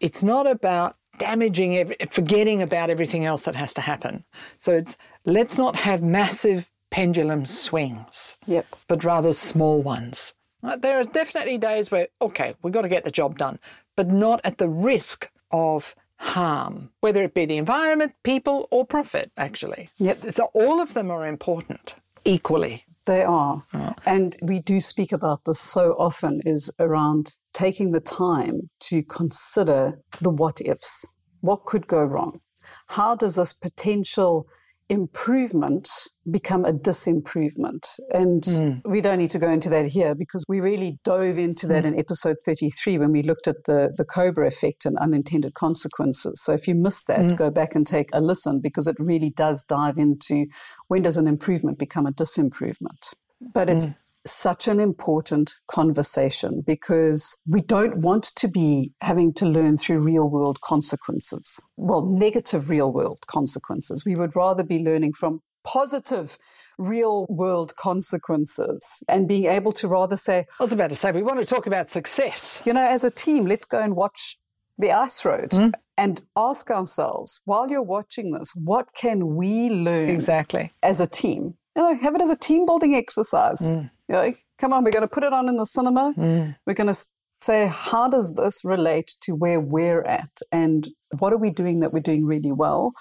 It's 0.00 0.22
not 0.22 0.46
about 0.46 0.96
damaging, 1.18 1.94
forgetting 2.10 2.62
about 2.62 2.90
everything 2.90 3.24
else 3.24 3.42
that 3.44 3.54
has 3.54 3.74
to 3.74 3.80
happen. 3.80 4.24
So 4.58 4.72
it's 4.72 4.96
let's 5.24 5.58
not 5.58 5.76
have 5.76 6.02
massive 6.02 6.70
pendulum 6.90 7.46
swings, 7.46 8.36
Yep. 8.46 8.66
but 8.88 9.04
rather 9.04 9.32
small 9.32 9.82
ones. 9.82 10.34
Uh, 10.62 10.76
There 10.76 10.98
are 10.98 11.04
definitely 11.04 11.58
days 11.58 11.90
where, 11.90 12.08
okay, 12.20 12.54
we've 12.62 12.72
got 12.72 12.82
to 12.82 12.88
get 12.88 13.04
the 13.04 13.10
job 13.10 13.38
done, 13.38 13.58
but 13.96 14.08
not 14.08 14.40
at 14.44 14.58
the 14.58 14.68
risk 14.68 15.30
of 15.52 15.94
harm, 16.20 16.90
whether 17.00 17.22
it 17.22 17.32
be 17.34 17.46
the 17.46 17.56
environment, 17.56 18.12
people, 18.22 18.68
or 18.70 18.84
profit, 18.84 19.32
actually. 19.38 19.88
Yep. 19.98 20.30
So 20.30 20.50
all 20.52 20.80
of 20.80 20.92
them 20.92 21.10
are 21.10 21.26
important 21.26 21.94
equally. 22.24 22.84
They 23.06 23.24
are. 23.24 23.62
And 24.04 24.36
we 24.42 24.60
do 24.60 24.80
speak 24.80 25.12
about 25.12 25.44
this 25.46 25.58
so 25.58 25.92
often 25.98 26.42
is 26.44 26.70
around 26.78 27.36
taking 27.54 27.92
the 27.92 28.00
time 28.00 28.68
to 28.80 29.02
consider 29.02 29.98
the 30.20 30.30
what 30.30 30.60
ifs. 30.60 31.06
What 31.40 31.64
could 31.64 31.86
go 31.86 32.04
wrong? 32.04 32.40
How 32.88 33.16
does 33.16 33.36
this 33.36 33.54
potential 33.54 34.46
improvement 34.90 35.88
become 36.30 36.64
a 36.64 36.72
disimprovement? 36.72 37.98
And 38.12 38.44
hmm. 38.44 38.90
we 38.90 39.00
don't 39.00 39.18
need 39.18 39.30
to 39.30 39.38
go 39.38 39.50
into 39.50 39.70
that 39.70 39.86
here 39.86 40.14
because 40.14 40.44
we 40.48 40.60
really 40.60 40.98
dove 41.04 41.38
into 41.38 41.66
that 41.68 41.84
hmm. 41.84 41.94
in 41.94 41.98
episode 41.98 42.36
33 42.44 42.98
when 42.98 43.12
we 43.12 43.22
looked 43.22 43.48
at 43.48 43.64
the, 43.64 43.94
the 43.96 44.04
Cobra 44.04 44.46
effect 44.46 44.84
and 44.84 44.98
unintended 44.98 45.54
consequences. 45.54 46.42
So 46.42 46.52
if 46.52 46.68
you 46.68 46.74
missed 46.74 47.06
that, 47.06 47.20
hmm. 47.20 47.36
go 47.36 47.50
back 47.50 47.74
and 47.74 47.86
take 47.86 48.10
a 48.12 48.20
listen 48.20 48.60
because 48.60 48.86
it 48.86 48.96
really 48.98 49.30
does 49.30 49.62
dive 49.62 49.96
into 49.96 50.46
when 50.88 51.02
does 51.02 51.16
an 51.16 51.26
improvement 51.26 51.78
become 51.78 52.06
a 52.06 52.12
disimprovement. 52.12 53.14
But 53.54 53.70
it's 53.70 53.88
such 54.26 54.68
an 54.68 54.80
important 54.80 55.54
conversation 55.70 56.62
because 56.66 57.40
we 57.46 57.60
don't 57.60 57.98
want 57.98 58.24
to 58.36 58.48
be 58.48 58.92
having 59.00 59.32
to 59.34 59.46
learn 59.46 59.76
through 59.76 60.00
real 60.00 60.28
world 60.28 60.60
consequences. 60.60 61.62
Well, 61.76 62.02
negative 62.02 62.68
real 62.68 62.92
world 62.92 63.24
consequences. 63.26 64.04
We 64.04 64.14
would 64.14 64.36
rather 64.36 64.62
be 64.62 64.78
learning 64.78 65.14
from 65.14 65.40
positive 65.64 66.36
real 66.78 67.26
world 67.28 67.76
consequences 67.76 69.02
and 69.08 69.28
being 69.28 69.44
able 69.44 69.72
to 69.72 69.88
rather 69.88 70.16
say, 70.16 70.46
I 70.58 70.62
was 70.62 70.72
about 70.72 70.90
to 70.90 70.96
say, 70.96 71.12
we 71.12 71.22
want 71.22 71.40
to 71.40 71.46
talk 71.46 71.66
about 71.66 71.90
success. 71.90 72.62
you 72.64 72.72
know, 72.72 72.84
as 72.84 73.04
a 73.04 73.10
team, 73.10 73.44
let's 73.44 73.66
go 73.66 73.78
and 73.78 73.94
watch 73.94 74.36
the 74.78 74.90
ice 74.90 75.24
road 75.24 75.52
hmm. 75.52 75.68
and 75.98 76.22
ask 76.36 76.70
ourselves 76.70 77.40
while 77.44 77.68
you're 77.68 77.82
watching 77.82 78.32
this, 78.32 78.52
what 78.54 78.94
can 78.94 79.36
we 79.36 79.68
learn 79.68 80.08
Exactly. 80.08 80.72
as 80.82 81.00
a 81.00 81.06
team? 81.06 81.54
You 81.76 81.82
know, 81.82 81.98
have 81.98 82.14
it 82.14 82.22
as 82.22 82.30
a 82.30 82.36
team 82.36 82.66
building 82.66 82.94
exercise. 82.94 83.74
Hmm. 83.74 83.86
You 84.10 84.16
know, 84.16 84.32
come 84.58 84.72
on, 84.72 84.82
we're 84.82 84.90
going 84.90 85.06
to 85.06 85.08
put 85.08 85.22
it 85.22 85.32
on 85.32 85.48
in 85.48 85.56
the 85.56 85.64
cinema. 85.64 86.12
Mm. 86.18 86.56
We're 86.66 86.74
going 86.74 86.92
to 86.92 87.00
say, 87.40 87.68
how 87.68 88.08
does 88.08 88.34
this 88.34 88.64
relate 88.64 89.14
to 89.20 89.36
where 89.36 89.60
we're 89.60 90.02
at? 90.02 90.40
And 90.50 90.88
what 91.20 91.32
are 91.32 91.38
we 91.38 91.50
doing 91.50 91.78
that 91.78 91.92
we're 91.92 92.00
doing 92.00 92.26
really 92.26 92.50
well? 92.50 92.92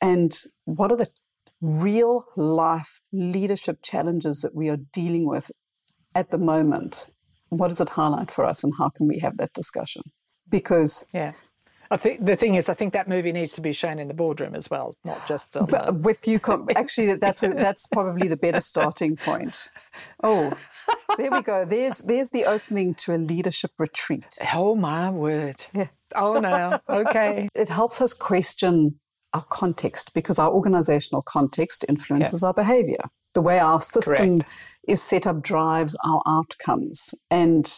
And 0.00 0.36
what 0.64 0.90
are 0.90 0.96
the 0.96 1.06
real 1.60 2.24
life 2.34 3.00
leadership 3.12 3.78
challenges 3.80 4.40
that 4.40 4.56
we 4.56 4.68
are 4.68 4.78
dealing 4.92 5.24
with 5.28 5.52
at 6.16 6.32
the 6.32 6.38
moment? 6.38 7.10
What 7.48 7.68
does 7.68 7.80
it 7.80 7.90
highlight 7.90 8.32
for 8.32 8.44
us, 8.44 8.64
and 8.64 8.72
how 8.76 8.88
can 8.88 9.06
we 9.06 9.20
have 9.20 9.36
that 9.36 9.52
discussion? 9.52 10.02
Because 10.50 11.06
Yeah. 11.12 11.34
I 11.90 11.96
think 11.96 12.24
the 12.24 12.36
thing 12.36 12.54
is, 12.54 12.68
I 12.68 12.74
think 12.74 12.92
that 12.92 13.08
movie 13.08 13.32
needs 13.32 13.52
to 13.54 13.60
be 13.60 13.72
shown 13.72 13.98
in 13.98 14.08
the 14.08 14.14
boardroom 14.14 14.54
as 14.54 14.68
well, 14.70 14.96
not 15.04 15.26
just 15.26 15.52
the... 15.52 15.98
with 16.02 16.26
you. 16.26 16.40
Actually, 16.76 17.14
that's 17.14 17.42
a, 17.42 17.48
that's 17.48 17.86
probably 17.86 18.28
the 18.28 18.36
better 18.36 18.60
starting 18.60 19.16
point. 19.16 19.70
Oh, 20.22 20.52
there 21.18 21.30
we 21.30 21.42
go. 21.42 21.64
There's 21.64 22.00
there's 22.00 22.30
the 22.30 22.44
opening 22.44 22.94
to 22.94 23.14
a 23.14 23.18
leadership 23.18 23.72
retreat. 23.78 24.38
Oh 24.54 24.74
my 24.74 25.10
word! 25.10 25.64
Yeah. 25.72 25.88
Oh 26.14 26.40
no. 26.40 26.78
Okay. 26.88 27.48
it 27.54 27.68
helps 27.68 28.00
us 28.00 28.14
question 28.14 28.98
our 29.32 29.44
context 29.44 30.14
because 30.14 30.38
our 30.38 30.50
organizational 30.50 31.22
context 31.22 31.84
influences 31.88 32.42
yeah. 32.42 32.48
our 32.48 32.54
behavior. 32.54 33.04
The 33.34 33.42
way 33.42 33.58
our 33.58 33.80
system 33.80 34.40
Correct. 34.40 34.54
is 34.88 35.02
set 35.02 35.26
up 35.26 35.42
drives 35.42 35.96
our 36.04 36.22
outcomes, 36.26 37.14
and 37.30 37.70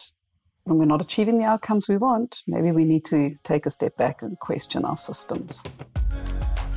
when 0.63 0.77
we're 0.77 0.85
not 0.85 1.01
achieving 1.01 1.37
the 1.37 1.45
outcomes 1.45 1.89
we 1.89 1.97
want, 1.97 2.43
maybe 2.47 2.71
we 2.71 2.85
need 2.85 3.05
to 3.05 3.31
take 3.43 3.65
a 3.65 3.69
step 3.69 3.97
back 3.97 4.21
and 4.21 4.37
question 4.39 4.85
our 4.85 4.97
systems. 4.97 5.63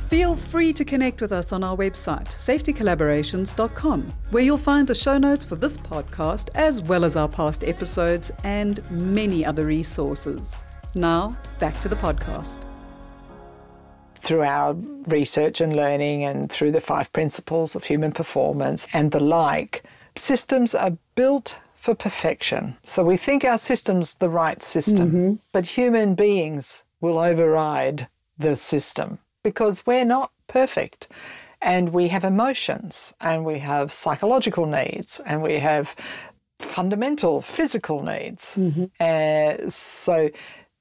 Feel 0.07 0.35
free 0.35 0.73
to 0.73 0.85
connect 0.85 1.21
with 1.21 1.31
us 1.31 1.51
on 1.51 1.63
our 1.63 1.75
website, 1.75 2.27
safetycollaborations.com, 2.27 4.13
where 4.29 4.43
you'll 4.43 4.57
find 4.57 4.87
the 4.87 4.93
show 4.93 5.17
notes 5.17 5.43
for 5.43 5.55
this 5.55 5.75
podcast, 5.75 6.49
as 6.53 6.81
well 6.81 7.03
as 7.03 7.15
our 7.15 7.27
past 7.27 7.63
episodes 7.63 8.31
and 8.43 8.87
many 8.91 9.43
other 9.43 9.65
resources. 9.65 10.59
Now, 10.93 11.35
back 11.57 11.79
to 11.81 11.89
the 11.89 11.95
podcast. 11.95 12.63
Through 14.17 14.43
our 14.43 14.73
research 15.07 15.61
and 15.61 15.75
learning, 15.75 16.25
and 16.25 16.51
through 16.51 16.73
the 16.73 16.79
five 16.79 17.11
principles 17.11 17.75
of 17.75 17.83
human 17.83 18.11
performance 18.11 18.87
and 18.93 19.11
the 19.11 19.19
like, 19.19 19.83
systems 20.15 20.75
are 20.75 20.95
built 21.15 21.57
for 21.83 21.93
perfection. 21.93 22.77
So 22.85 23.03
we 23.03 23.17
think 23.17 23.43
our 23.43 23.57
system's 23.57 24.15
the 24.15 24.29
right 24.29 24.63
system, 24.63 25.07
mm-hmm. 25.07 25.33
but 25.51 25.65
human 25.65 26.15
beings 26.15 26.83
will 27.01 27.19
override 27.19 28.07
the 28.37 28.55
system 28.55 29.19
because 29.43 29.85
we're 29.85 30.05
not 30.05 30.31
perfect. 30.47 31.09
And 31.61 31.89
we 31.89 32.07
have 32.07 32.23
emotions, 32.23 33.13
and 33.19 33.43
we 33.43 33.59
have 33.59 33.91
psychological 33.91 34.65
needs, 34.65 35.19
and 35.25 35.43
we 35.43 35.59
have 35.59 35.93
fundamental 36.59 37.41
physical 37.41 38.01
needs. 38.01 38.55
Mm-hmm. 38.55 38.85
Uh, 39.01 39.69
so 39.69 40.29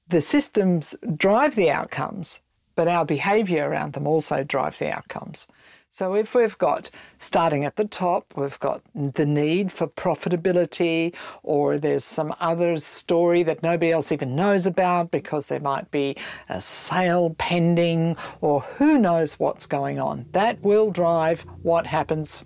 the 0.07 0.21
systems 0.21 0.95
drive 1.17 1.57
the 1.57 1.71
outcomes, 1.73 2.43
but 2.77 2.87
our 2.87 3.05
behavior 3.05 3.69
around 3.69 3.95
them 3.95 4.07
also 4.07 4.45
drives 4.45 4.79
the 4.79 4.93
outcomes. 4.93 5.49
So 5.95 6.15
if 6.15 6.35
we've 6.35 6.57
got 6.57 6.91
starting 7.19 7.67
at 7.67 7.77
the 7.77 7.85
top, 7.85 8.33
we've 8.35 8.59
got 8.61 8.81
the 8.95 9.27
need 9.27 9.71
for 9.71 9.87
profitability, 9.87 11.15
or 11.43 11.79
there's 11.79 12.03
some 12.03 12.35
other 12.41 12.79
story 12.79 13.43
that 13.43 13.63
nobody 13.63 13.93
else 13.93 14.11
even 14.11 14.35
knows 14.35 14.65
about 14.65 15.11
because 15.11 15.49
there 15.49 15.61
might 15.61 15.91
be 15.91 16.17
a 16.49 16.63
sale 16.63 17.37
pending, 17.37 18.17
or 18.41 18.63
who 18.63 18.97
knows 18.97 19.39
what's 19.39 19.67
going 19.67 20.01
on. 20.01 20.25
That 20.33 20.63
will 20.63 20.91
drive 20.91 21.43
what 21.61 21.87
happens 21.87 22.43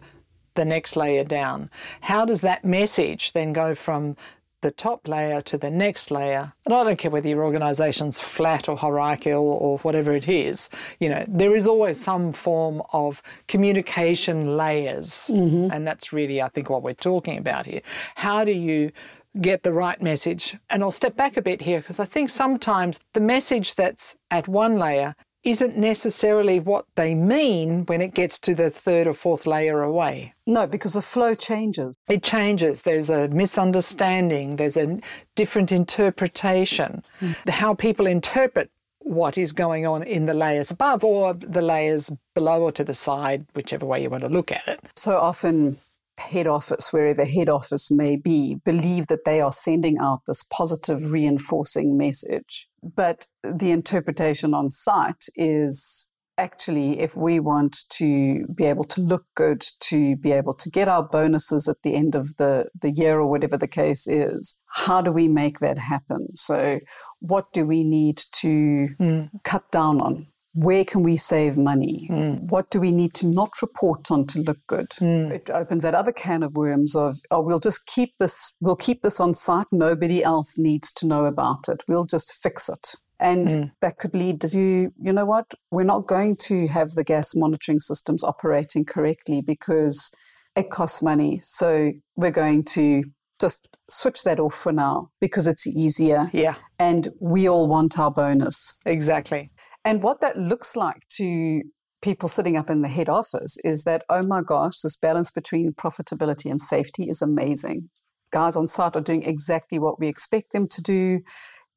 the 0.56 0.64
next 0.64 0.96
layer 0.96 1.22
down. 1.22 1.70
How 2.00 2.24
does 2.24 2.40
that 2.40 2.64
message 2.64 3.32
then 3.32 3.52
go 3.52 3.76
from 3.76 4.16
the 4.62 4.70
top 4.70 5.06
layer 5.06 5.40
to 5.42 5.58
the 5.58 5.70
next 5.70 6.10
layer. 6.10 6.52
And 6.64 6.74
I 6.74 6.84
don't 6.84 6.98
care 6.98 7.10
whether 7.10 7.28
your 7.28 7.44
organization's 7.44 8.18
flat 8.18 8.68
or 8.68 8.76
hierarchical 8.76 9.44
or 9.44 9.78
whatever 9.78 10.14
it 10.14 10.28
is, 10.28 10.68
you 11.00 11.08
know, 11.08 11.24
there 11.28 11.54
is 11.54 11.66
always 11.66 12.00
some 12.00 12.32
form 12.32 12.82
of 12.92 13.22
communication 13.48 14.56
layers. 14.56 15.30
Mm-hmm. 15.32 15.72
And 15.72 15.86
that's 15.86 16.12
really, 16.12 16.40
I 16.40 16.48
think, 16.48 16.70
what 16.70 16.82
we're 16.82 16.94
talking 16.94 17.38
about 17.38 17.66
here. 17.66 17.82
How 18.14 18.44
do 18.44 18.52
you 18.52 18.92
get 19.40 19.62
the 19.62 19.72
right 19.72 20.00
message? 20.00 20.56
And 20.70 20.82
I'll 20.82 20.90
step 20.90 21.16
back 21.16 21.36
a 21.36 21.42
bit 21.42 21.60
here 21.60 21.80
because 21.80 22.00
I 22.00 22.06
think 22.06 22.30
sometimes 22.30 23.00
the 23.12 23.20
message 23.20 23.74
that's 23.74 24.16
at 24.30 24.48
one 24.48 24.78
layer 24.78 25.14
isn't 25.46 25.76
necessarily 25.76 26.58
what 26.58 26.86
they 26.96 27.14
mean 27.14 27.86
when 27.86 28.02
it 28.02 28.14
gets 28.14 28.38
to 28.40 28.52
the 28.52 28.68
third 28.68 29.06
or 29.06 29.14
fourth 29.14 29.46
layer 29.46 29.80
away. 29.80 30.34
No, 30.44 30.66
because 30.66 30.94
the 30.94 31.00
flow 31.00 31.36
changes. 31.36 31.96
It 32.08 32.24
changes. 32.24 32.82
There's 32.82 33.08
a 33.08 33.28
misunderstanding, 33.28 34.56
there's 34.56 34.76
a 34.76 34.98
different 35.36 35.70
interpretation. 35.70 37.04
Mm. 37.20 37.48
How 37.48 37.74
people 37.74 38.08
interpret 38.08 38.70
what 38.98 39.38
is 39.38 39.52
going 39.52 39.86
on 39.86 40.02
in 40.02 40.26
the 40.26 40.34
layers 40.34 40.72
above 40.72 41.04
or 41.04 41.32
the 41.32 41.62
layers 41.62 42.10
below 42.34 42.62
or 42.62 42.72
to 42.72 42.82
the 42.82 42.94
side, 42.94 43.46
whichever 43.54 43.86
way 43.86 44.02
you 44.02 44.10
want 44.10 44.24
to 44.24 44.28
look 44.28 44.50
at 44.50 44.66
it. 44.66 44.80
So 44.96 45.16
often 45.16 45.78
head 46.18 46.48
office, 46.48 46.92
wherever 46.92 47.24
head 47.24 47.48
office 47.48 47.90
may 47.90 48.16
be, 48.16 48.56
believe 48.64 49.06
that 49.06 49.24
they 49.24 49.40
are 49.40 49.52
sending 49.52 49.98
out 49.98 50.22
this 50.26 50.42
positive 50.42 51.12
reinforcing 51.12 51.96
message. 51.96 52.68
But 52.94 53.26
the 53.42 53.70
interpretation 53.70 54.54
on 54.54 54.70
site 54.70 55.24
is 55.34 56.08
actually 56.38 57.00
if 57.00 57.16
we 57.16 57.40
want 57.40 57.78
to 57.88 58.46
be 58.54 58.64
able 58.64 58.84
to 58.84 59.00
look 59.00 59.24
good, 59.34 59.64
to 59.80 60.16
be 60.16 60.32
able 60.32 60.54
to 60.54 60.70
get 60.70 60.88
our 60.88 61.02
bonuses 61.02 61.68
at 61.68 61.78
the 61.82 61.94
end 61.94 62.14
of 62.14 62.36
the, 62.36 62.66
the 62.78 62.90
year 62.90 63.18
or 63.18 63.26
whatever 63.26 63.56
the 63.56 63.68
case 63.68 64.06
is, 64.06 64.60
how 64.68 65.00
do 65.00 65.10
we 65.10 65.28
make 65.28 65.60
that 65.60 65.78
happen? 65.78 66.28
So, 66.34 66.80
what 67.20 67.52
do 67.52 67.66
we 67.66 67.84
need 67.84 68.20
to 68.32 68.88
mm. 69.00 69.30
cut 69.44 69.70
down 69.70 70.00
on? 70.00 70.26
Where 70.56 70.84
can 70.86 71.02
we 71.02 71.16
save 71.16 71.58
money? 71.58 72.08
Mm. 72.10 72.50
What 72.50 72.70
do 72.70 72.80
we 72.80 72.90
need 72.90 73.12
to 73.14 73.26
not 73.26 73.50
report 73.60 74.10
on 74.10 74.26
to 74.28 74.40
look 74.40 74.58
good? 74.66 74.88
Mm. 75.00 75.30
It 75.30 75.50
opens 75.50 75.82
that 75.82 75.94
other 75.94 76.12
can 76.12 76.42
of 76.42 76.54
worms 76.56 76.96
of, 76.96 77.16
oh, 77.30 77.42
we'll 77.42 77.60
just 77.60 77.86
keep 77.86 78.14
this, 78.18 78.54
we'll 78.58 78.74
keep 78.74 79.02
this 79.02 79.20
on 79.20 79.34
site. 79.34 79.66
Nobody 79.70 80.24
else 80.24 80.56
needs 80.56 80.90
to 80.92 81.06
know 81.06 81.26
about 81.26 81.68
it. 81.68 81.82
We'll 81.86 82.06
just 82.06 82.32
fix 82.32 82.70
it. 82.70 82.94
And 83.20 83.48
mm. 83.48 83.72
that 83.82 83.98
could 83.98 84.14
lead 84.14 84.40
to, 84.40 84.58
you 84.58 85.12
know 85.12 85.26
what? 85.26 85.52
We're 85.70 85.84
not 85.84 86.06
going 86.06 86.36
to 86.44 86.68
have 86.68 86.92
the 86.92 87.04
gas 87.04 87.34
monitoring 87.34 87.80
systems 87.80 88.24
operating 88.24 88.86
correctly 88.86 89.42
because 89.42 90.10
it 90.56 90.70
costs 90.70 91.02
money. 91.02 91.38
So 91.38 91.92
we're 92.16 92.30
going 92.30 92.64
to 92.64 93.04
just 93.38 93.68
switch 93.90 94.24
that 94.24 94.40
off 94.40 94.54
for 94.54 94.72
now 94.72 95.10
because 95.20 95.46
it's 95.46 95.66
easier. 95.66 96.30
Yeah. 96.32 96.54
And 96.78 97.08
we 97.20 97.46
all 97.46 97.68
want 97.68 97.98
our 97.98 98.10
bonus. 98.10 98.78
Exactly. 98.86 99.50
And 99.86 100.02
what 100.02 100.20
that 100.20 100.36
looks 100.36 100.74
like 100.74 101.06
to 101.10 101.62
people 102.02 102.28
sitting 102.28 102.56
up 102.56 102.68
in 102.68 102.82
the 102.82 102.88
head 102.88 103.08
office 103.08 103.56
is 103.62 103.84
that, 103.84 104.02
oh 104.10 104.22
my 104.22 104.42
gosh, 104.42 104.80
this 104.80 104.96
balance 104.96 105.30
between 105.30 105.72
profitability 105.72 106.50
and 106.50 106.60
safety 106.60 107.04
is 107.04 107.22
amazing. 107.22 107.88
Guys 108.32 108.56
on 108.56 108.66
site 108.66 108.96
are 108.96 109.00
doing 109.00 109.22
exactly 109.22 109.78
what 109.78 110.00
we 110.00 110.08
expect 110.08 110.52
them 110.52 110.66
to 110.68 110.82
do. 110.82 111.20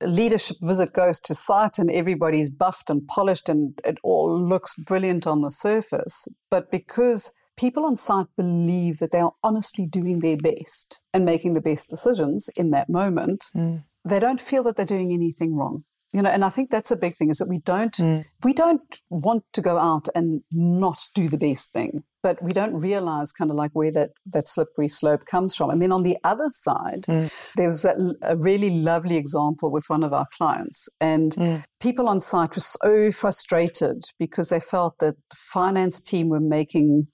leadership 0.01 0.57
visit 0.61 0.93
goes 0.93 1.19
to 1.19 1.35
site 1.35 1.77
and 1.77 1.91
everybody's 1.91 2.49
buffed 2.49 2.89
and 2.89 3.05
polished 3.07 3.47
and 3.47 3.79
it 3.85 3.97
all 4.01 4.41
looks 4.41 4.73
brilliant 4.73 5.27
on 5.27 5.41
the 5.41 5.51
surface. 5.51 6.27
But 6.49 6.71
because 6.71 7.31
people 7.57 7.85
on 7.85 7.95
site 7.95 8.27
believe 8.35 8.97
that 8.99 9.11
they 9.11 9.19
are 9.19 9.33
honestly 9.43 9.85
doing 9.85 10.21
their 10.21 10.37
best 10.37 10.99
and 11.13 11.25
making 11.25 11.53
the 11.53 11.61
best 11.61 11.89
decisions 11.89 12.49
in 12.55 12.71
that 12.71 12.89
moment, 12.89 13.51
mm. 13.55 13.83
they 14.03 14.19
don't 14.19 14.41
feel 14.41 14.63
that 14.63 14.77
they're 14.77 14.85
doing 14.97 15.13
anything 15.13 15.55
wrong 15.55 15.83
you 16.13 16.21
know 16.21 16.29
and 16.29 16.43
i 16.43 16.49
think 16.49 16.69
that's 16.69 16.91
a 16.91 16.95
big 16.95 17.15
thing 17.15 17.29
is 17.29 17.37
that 17.37 17.47
we 17.47 17.59
don't 17.59 17.97
mm. 17.97 18.23
we 18.43 18.53
don't 18.53 18.99
want 19.09 19.43
to 19.53 19.61
go 19.61 19.77
out 19.77 20.07
and 20.15 20.41
not 20.51 20.97
do 21.13 21.27
the 21.29 21.37
best 21.37 21.71
thing 21.71 22.03
but 22.21 22.41
we 22.43 22.51
don't 22.51 22.73
realize 22.75 23.31
kind 23.31 23.49
of 23.49 23.55
like 23.55 23.71
where 23.73 23.91
that 23.91 24.11
that 24.25 24.47
slippery 24.47 24.87
slope 24.87 25.25
comes 25.25 25.55
from 25.55 25.69
and 25.69 25.81
then 25.81 25.91
on 25.91 26.03
the 26.03 26.17
other 26.23 26.47
side 26.51 27.03
mm. 27.07 27.31
there 27.55 27.67
was 27.67 27.85
a, 27.85 27.95
a, 28.23 28.35
really 28.37 28.69
lovely 28.69 29.17
example 29.17 29.71
with 29.71 29.85
one 29.87 30.03
of 30.03 30.13
our 30.13 30.25
clients 30.37 30.89
and 30.99 31.33
mm. 31.33 31.63
people 31.79 32.07
on 32.07 32.19
site 32.19 32.55
were 32.55 32.61
so 32.61 33.11
frustrated 33.11 34.01
because 34.17 34.49
they 34.49 34.59
felt 34.59 34.95
that 34.99 35.15
the 35.29 35.35
finance 35.35 36.01
team 36.01 36.29
were 36.29 36.39
making 36.39 37.07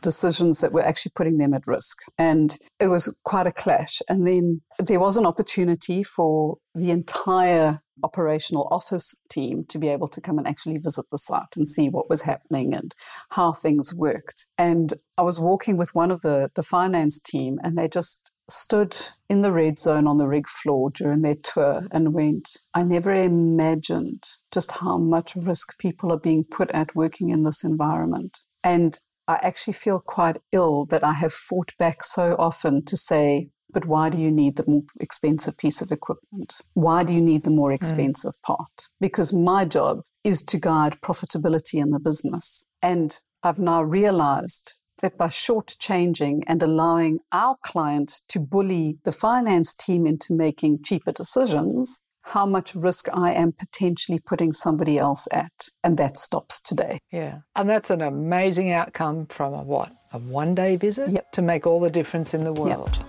decisions 0.00 0.60
that 0.60 0.72
were 0.72 0.82
actually 0.82 1.12
putting 1.14 1.38
them 1.38 1.54
at 1.54 1.66
risk. 1.66 1.98
And 2.18 2.56
it 2.80 2.88
was 2.88 3.12
quite 3.24 3.46
a 3.46 3.52
clash. 3.52 4.00
And 4.08 4.26
then 4.26 4.62
there 4.78 5.00
was 5.00 5.16
an 5.16 5.26
opportunity 5.26 6.02
for 6.02 6.58
the 6.74 6.90
entire 6.90 7.82
operational 8.02 8.66
office 8.70 9.14
team 9.30 9.64
to 9.68 9.78
be 9.78 9.88
able 9.88 10.08
to 10.08 10.20
come 10.20 10.38
and 10.38 10.46
actually 10.46 10.78
visit 10.78 11.04
the 11.10 11.18
site 11.18 11.56
and 11.56 11.68
see 11.68 11.88
what 11.88 12.10
was 12.10 12.22
happening 12.22 12.74
and 12.74 12.94
how 13.30 13.52
things 13.52 13.94
worked. 13.94 14.46
And 14.58 14.94
I 15.16 15.22
was 15.22 15.40
walking 15.40 15.76
with 15.76 15.94
one 15.94 16.10
of 16.10 16.22
the, 16.22 16.50
the 16.54 16.62
finance 16.62 17.20
team, 17.20 17.58
and 17.62 17.76
they 17.76 17.88
just 17.88 18.32
stood 18.50 18.96
in 19.28 19.42
the 19.42 19.52
red 19.52 19.78
zone 19.78 20.06
on 20.06 20.18
the 20.18 20.26
rig 20.26 20.48
floor 20.48 20.90
during 20.90 21.22
their 21.22 21.36
tour 21.36 21.86
and 21.90 22.12
went, 22.12 22.56
I 22.74 22.82
never 22.82 23.12
imagined 23.12 24.24
just 24.50 24.72
how 24.72 24.98
much 24.98 25.36
risk 25.36 25.78
people 25.78 26.12
are 26.12 26.18
being 26.18 26.44
put 26.44 26.70
at 26.72 26.94
working 26.94 27.30
in 27.30 27.44
this 27.44 27.64
environment. 27.64 28.40
And 28.64 28.98
I 29.28 29.38
actually 29.42 29.74
feel 29.74 30.00
quite 30.00 30.38
ill 30.52 30.86
that 30.86 31.04
I 31.04 31.12
have 31.12 31.32
fought 31.32 31.72
back 31.78 32.02
so 32.02 32.34
often 32.38 32.84
to 32.86 32.96
say, 32.96 33.48
but 33.72 33.86
why 33.86 34.10
do 34.10 34.18
you 34.18 34.30
need 34.30 34.56
the 34.56 34.64
more 34.66 34.82
expensive 35.00 35.56
piece 35.56 35.80
of 35.80 35.90
equipment? 35.90 36.54
Why 36.74 37.04
do 37.04 37.12
you 37.12 37.20
need 37.20 37.44
the 37.44 37.50
more 37.50 37.70
mm. 37.70 37.74
expensive 37.74 38.32
mm. 38.32 38.42
part? 38.42 38.88
Because 39.00 39.32
my 39.32 39.64
job 39.64 40.00
is 40.24 40.42
to 40.44 40.58
guide 40.58 41.00
profitability 41.00 41.80
in 41.80 41.90
the 41.90 41.98
business. 41.98 42.64
And 42.82 43.18
I've 43.42 43.58
now 43.58 43.82
realized 43.82 44.78
that 45.00 45.18
by 45.18 45.26
shortchanging 45.26 46.42
and 46.46 46.62
allowing 46.62 47.18
our 47.32 47.56
client 47.64 48.20
to 48.28 48.38
bully 48.38 48.98
the 49.04 49.12
finance 49.12 49.74
team 49.74 50.06
into 50.06 50.32
making 50.32 50.82
cheaper 50.84 51.12
decisions, 51.12 52.02
how 52.22 52.46
much 52.46 52.74
risk 52.74 53.08
I 53.12 53.32
am 53.32 53.52
potentially 53.52 54.18
putting 54.18 54.52
somebody 54.52 54.98
else 54.98 55.28
at. 55.30 55.68
And 55.84 55.96
that 55.98 56.16
stops 56.16 56.60
today. 56.60 56.98
Yeah. 57.10 57.40
And 57.56 57.68
that's 57.68 57.90
an 57.90 58.00
amazing 58.00 58.72
outcome 58.72 59.26
from 59.26 59.52
a 59.52 59.62
what? 59.62 59.92
A 60.12 60.18
one 60.18 60.54
day 60.54 60.76
visit 60.76 61.10
yep. 61.10 61.32
to 61.32 61.42
make 61.42 61.66
all 61.66 61.80
the 61.80 61.90
difference 61.90 62.34
in 62.34 62.44
the 62.44 62.52
world. 62.52 62.96
Yep. 62.98 63.08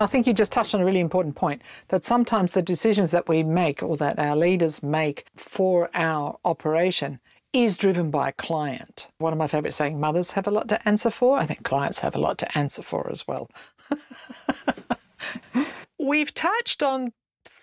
I 0.00 0.06
think 0.06 0.26
you 0.26 0.32
just 0.32 0.52
touched 0.52 0.74
on 0.74 0.80
a 0.80 0.84
really 0.84 1.00
important 1.00 1.34
point 1.34 1.60
that 1.88 2.04
sometimes 2.04 2.52
the 2.52 2.62
decisions 2.62 3.10
that 3.10 3.28
we 3.28 3.42
make 3.42 3.82
or 3.82 3.96
that 3.96 4.18
our 4.18 4.36
leaders 4.36 4.82
make 4.82 5.26
for 5.36 5.90
our 5.92 6.38
operation 6.44 7.18
is 7.52 7.78
driven 7.78 8.10
by 8.10 8.28
a 8.28 8.32
client. 8.32 9.08
One 9.18 9.32
of 9.32 9.38
my 9.38 9.48
favorite 9.48 9.74
saying, 9.74 9.98
mothers 9.98 10.32
have 10.32 10.46
a 10.46 10.50
lot 10.50 10.68
to 10.68 10.88
answer 10.88 11.10
for. 11.10 11.38
I 11.38 11.46
think 11.46 11.64
clients 11.64 12.00
have 12.00 12.14
a 12.14 12.20
lot 12.20 12.38
to 12.38 12.58
answer 12.58 12.82
for 12.82 13.10
as 13.10 13.26
well. 13.26 13.50
We've 15.98 16.32
touched 16.32 16.82
on 16.82 17.12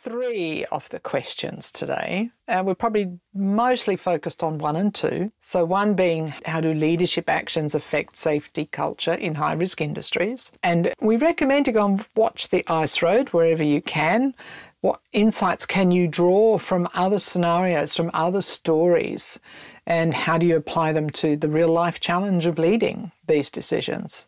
three 0.06 0.64
of 0.66 0.88
the 0.90 1.00
questions 1.00 1.72
today, 1.72 2.30
and 2.48 2.68
we're 2.68 2.76
probably 2.76 3.20
mostly 3.34 3.96
focused 3.96 4.44
on 4.44 4.60
one 4.60 4.76
and 4.76 4.94
two. 4.94 5.32
So, 5.40 5.66
one 5.66 5.96
being 5.96 6.32
how 6.46 6.62
do 6.62 6.74
leadership 6.74 7.28
actions 7.28 7.74
affect 7.74 8.16
safety 8.16 8.68
culture 8.68 9.16
in 9.16 9.34
high 9.34 9.54
risk 9.54 9.82
industries? 9.82 10.52
And 10.62 10.94
we 11.02 11.18
recommend 11.18 11.66
to 11.66 11.72
go 11.72 11.86
and 11.86 12.06
watch 12.16 12.50
the 12.50 12.64
Ice 12.68 13.02
Road 13.02 13.30
wherever 13.30 13.64
you 13.64 13.82
can. 13.82 14.36
What 14.82 15.02
insights 15.12 15.66
can 15.66 15.90
you 15.90 16.08
draw 16.08 16.60
from 16.60 16.88
other 16.94 17.18
scenarios, 17.18 17.96
from 17.96 18.12
other 18.14 18.44
stories, 18.44 19.40
and 19.88 20.14
how 20.14 20.38
do 20.38 20.46
you 20.46 20.56
apply 20.56 20.94
them 20.94 21.10
to 21.22 21.36
the 21.36 21.50
real 21.50 21.70
life 21.70 22.00
challenge 22.00 22.46
of 22.46 22.60
leading 22.60 23.12
these 23.26 23.50
decisions? 23.50 24.28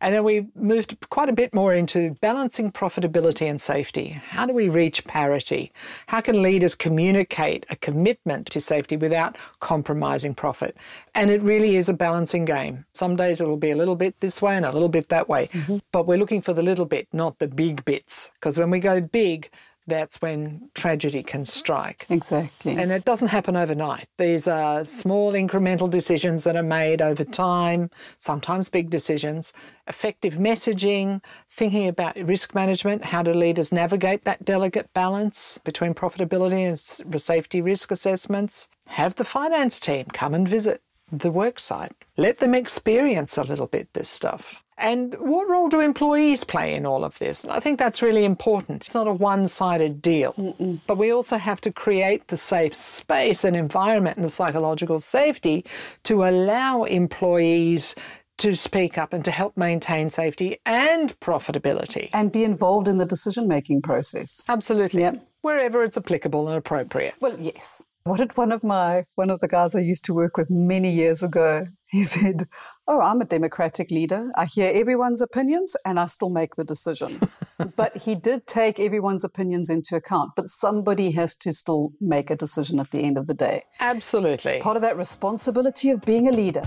And 0.00 0.14
then 0.14 0.24
we 0.24 0.46
moved 0.54 0.96
quite 1.10 1.28
a 1.28 1.32
bit 1.32 1.54
more 1.54 1.72
into 1.72 2.14
balancing 2.20 2.70
profitability 2.70 3.48
and 3.48 3.60
safety. 3.60 4.08
How 4.08 4.46
do 4.46 4.52
we 4.52 4.68
reach 4.68 5.04
parity? 5.04 5.72
How 6.06 6.20
can 6.20 6.42
leaders 6.42 6.74
communicate 6.74 7.64
a 7.70 7.76
commitment 7.76 8.46
to 8.50 8.60
safety 8.60 8.96
without 8.96 9.36
compromising 9.60 10.34
profit? 10.34 10.76
And 11.14 11.30
it 11.30 11.42
really 11.42 11.76
is 11.76 11.88
a 11.88 11.94
balancing 11.94 12.44
game. 12.44 12.84
Some 12.92 13.16
days 13.16 13.40
it 13.40 13.46
will 13.46 13.56
be 13.56 13.70
a 13.70 13.76
little 13.76 13.96
bit 13.96 14.20
this 14.20 14.42
way 14.42 14.56
and 14.56 14.64
a 14.64 14.72
little 14.72 14.88
bit 14.88 15.08
that 15.08 15.28
way. 15.28 15.48
Mm-hmm. 15.48 15.78
But 15.92 16.06
we're 16.06 16.18
looking 16.18 16.42
for 16.42 16.52
the 16.52 16.62
little 16.62 16.86
bit, 16.86 17.08
not 17.12 17.38
the 17.38 17.48
big 17.48 17.84
bits. 17.84 18.30
Because 18.34 18.58
when 18.58 18.70
we 18.70 18.80
go 18.80 19.00
big, 19.00 19.50
that's 19.86 20.22
when 20.22 20.70
tragedy 20.74 21.22
can 21.22 21.44
strike. 21.44 22.06
Exactly. 22.08 22.76
And 22.76 22.90
it 22.90 23.04
doesn't 23.04 23.28
happen 23.28 23.56
overnight. 23.56 24.08
These 24.18 24.48
are 24.48 24.84
small 24.84 25.32
incremental 25.32 25.90
decisions 25.90 26.44
that 26.44 26.56
are 26.56 26.62
made 26.62 27.02
over 27.02 27.24
time, 27.24 27.90
sometimes 28.18 28.68
big 28.68 28.90
decisions. 28.90 29.52
Effective 29.86 30.34
messaging, 30.34 31.22
thinking 31.50 31.88
about 31.88 32.16
risk 32.16 32.54
management, 32.54 33.04
how 33.04 33.22
do 33.22 33.32
leaders 33.32 33.72
navigate 33.72 34.24
that 34.24 34.44
delicate 34.44 34.92
balance 34.94 35.58
between 35.64 35.94
profitability 35.94 36.66
and 36.66 37.20
safety 37.20 37.60
risk 37.60 37.90
assessments. 37.90 38.68
Have 38.86 39.14
the 39.16 39.24
finance 39.24 39.80
team 39.80 40.06
come 40.06 40.34
and 40.34 40.48
visit 40.48 40.82
the 41.12 41.30
worksite. 41.32 41.92
Let 42.16 42.38
them 42.38 42.54
experience 42.54 43.36
a 43.36 43.44
little 43.44 43.66
bit 43.66 43.92
this 43.92 44.08
stuff. 44.08 44.63
And 44.76 45.14
what 45.20 45.48
role 45.48 45.68
do 45.68 45.80
employees 45.80 46.42
play 46.42 46.74
in 46.74 46.84
all 46.84 47.04
of 47.04 47.18
this? 47.18 47.44
And 47.44 47.52
I 47.52 47.60
think 47.60 47.78
that's 47.78 48.02
really 48.02 48.24
important. 48.24 48.84
It's 48.84 48.94
not 48.94 49.06
a 49.06 49.12
one 49.12 49.46
sided 49.46 50.02
deal, 50.02 50.32
Mm-mm. 50.32 50.80
but 50.86 50.98
we 50.98 51.12
also 51.12 51.36
have 51.36 51.60
to 51.62 51.72
create 51.72 52.26
the 52.28 52.36
safe 52.36 52.74
space 52.74 53.44
and 53.44 53.54
environment 53.54 54.16
and 54.16 54.26
the 54.26 54.30
psychological 54.30 54.98
safety 54.98 55.64
to 56.04 56.24
allow 56.24 56.84
employees 56.84 57.94
to 58.38 58.56
speak 58.56 58.98
up 58.98 59.12
and 59.12 59.24
to 59.24 59.30
help 59.30 59.56
maintain 59.56 60.10
safety 60.10 60.58
and 60.66 61.18
profitability. 61.20 62.10
And 62.12 62.32
be 62.32 62.42
involved 62.42 62.88
in 62.88 62.98
the 62.98 63.06
decision 63.06 63.46
making 63.46 63.82
process. 63.82 64.42
Absolutely. 64.48 65.02
Yep. 65.02 65.24
Wherever 65.42 65.84
it's 65.84 65.96
applicable 65.96 66.48
and 66.48 66.58
appropriate. 66.58 67.14
Well, 67.20 67.36
yes. 67.38 67.84
What 68.06 68.18
did 68.18 68.36
one 68.36 68.52
of 68.52 68.62
my 68.62 69.06
one 69.14 69.30
of 69.30 69.40
the 69.40 69.48
guys 69.48 69.74
I 69.74 69.80
used 69.80 70.04
to 70.04 70.12
work 70.12 70.36
with 70.36 70.50
many 70.50 70.92
years 70.92 71.22
ago? 71.22 71.66
He 71.86 72.02
said, 72.02 72.48
"Oh, 72.86 73.00
I'm 73.00 73.22
a 73.22 73.24
democratic 73.24 73.90
leader. 73.90 74.28
I 74.36 74.44
hear 74.44 74.70
everyone's 74.74 75.22
opinions 75.22 75.76
and 75.86 75.98
I 75.98 76.06
still 76.06 76.28
make 76.28 76.56
the 76.56 76.64
decision." 76.64 77.20
but 77.76 77.96
he 77.96 78.14
did 78.14 78.46
take 78.46 78.78
everyone's 78.78 79.24
opinions 79.24 79.70
into 79.70 79.96
account, 79.96 80.32
but 80.36 80.48
somebody 80.48 81.12
has 81.12 81.34
to 81.36 81.52
still 81.54 81.92
make 81.98 82.30
a 82.30 82.36
decision 82.36 82.78
at 82.78 82.90
the 82.90 82.98
end 83.04 83.16
of 83.16 83.26
the 83.26 83.32
day. 83.32 83.62
Absolutely. 83.80 84.58
Part 84.60 84.76
of 84.76 84.82
that 84.82 84.98
responsibility 84.98 85.88
of 85.88 86.02
being 86.02 86.28
a 86.28 86.32
leader. 86.32 86.64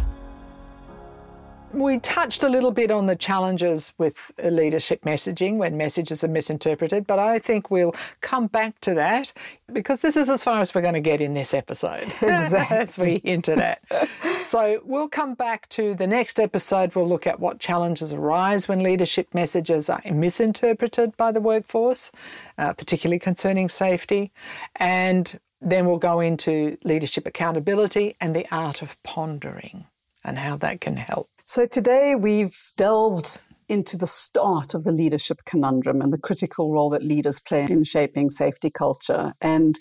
We 1.73 1.99
touched 1.99 2.43
a 2.43 2.49
little 2.49 2.71
bit 2.71 2.91
on 2.91 3.07
the 3.07 3.15
challenges 3.15 3.93
with 3.97 4.31
leadership 4.41 5.01
messaging 5.03 5.57
when 5.57 5.75
messages 5.75 6.23
are 6.23 6.29
misinterpreted, 6.29 7.05
but 7.05 7.19
I 7.19 7.39
think 7.39 7.69
we'll 7.69 7.93
come 8.21 8.47
back 8.47 8.79
to 8.81 8.93
that 8.93 9.33
because 9.71 9.99
this 9.99 10.15
is 10.15 10.29
as 10.29 10.43
far 10.43 10.61
as 10.61 10.73
we're 10.73 10.81
going 10.81 10.93
to 10.93 11.01
get 11.01 11.19
in 11.19 11.33
this 11.33 11.53
episode. 11.53 12.03
Exactly. 12.37 12.77
as 12.77 12.97
we 12.97 13.21
into 13.23 13.55
that. 13.55 13.81
so 14.45 14.81
we'll 14.85 15.09
come 15.09 15.33
back 15.33 15.67
to 15.69 15.93
the 15.93 16.07
next 16.07 16.39
episode. 16.39 16.95
We'll 16.95 17.07
look 17.07 17.27
at 17.27 17.39
what 17.39 17.59
challenges 17.59 18.13
arise 18.13 18.67
when 18.67 18.81
leadership 18.81 19.33
messages 19.33 19.89
are 19.89 20.01
misinterpreted 20.09 21.17
by 21.17 21.31
the 21.31 21.41
workforce, 21.41 22.11
uh, 22.57 22.73
particularly 22.73 23.19
concerning 23.19 23.67
safety. 23.67 24.31
And 24.77 25.37
then 25.61 25.85
we'll 25.85 25.97
go 25.97 26.21
into 26.21 26.77
leadership 26.83 27.25
accountability 27.25 28.15
and 28.21 28.35
the 28.35 28.45
art 28.51 28.81
of 28.81 29.01
pondering 29.03 29.85
and 30.23 30.37
how 30.37 30.55
that 30.57 30.79
can 30.81 30.97
help. 30.97 31.29
So 31.49 31.65
today 31.65 32.13
we've 32.13 32.73
delved 32.75 33.45
into 33.69 33.95
the 33.95 34.05
start 34.05 34.73
of 34.73 34.83
the 34.83 34.91
leadership 34.91 35.45
conundrum 35.45 36.01
and 36.01 36.11
the 36.11 36.17
critical 36.17 36.73
role 36.73 36.89
that 36.89 37.03
leaders 37.03 37.39
play 37.39 37.63
in 37.69 37.85
shaping 37.85 38.29
safety 38.29 38.69
culture. 38.69 39.31
And 39.39 39.79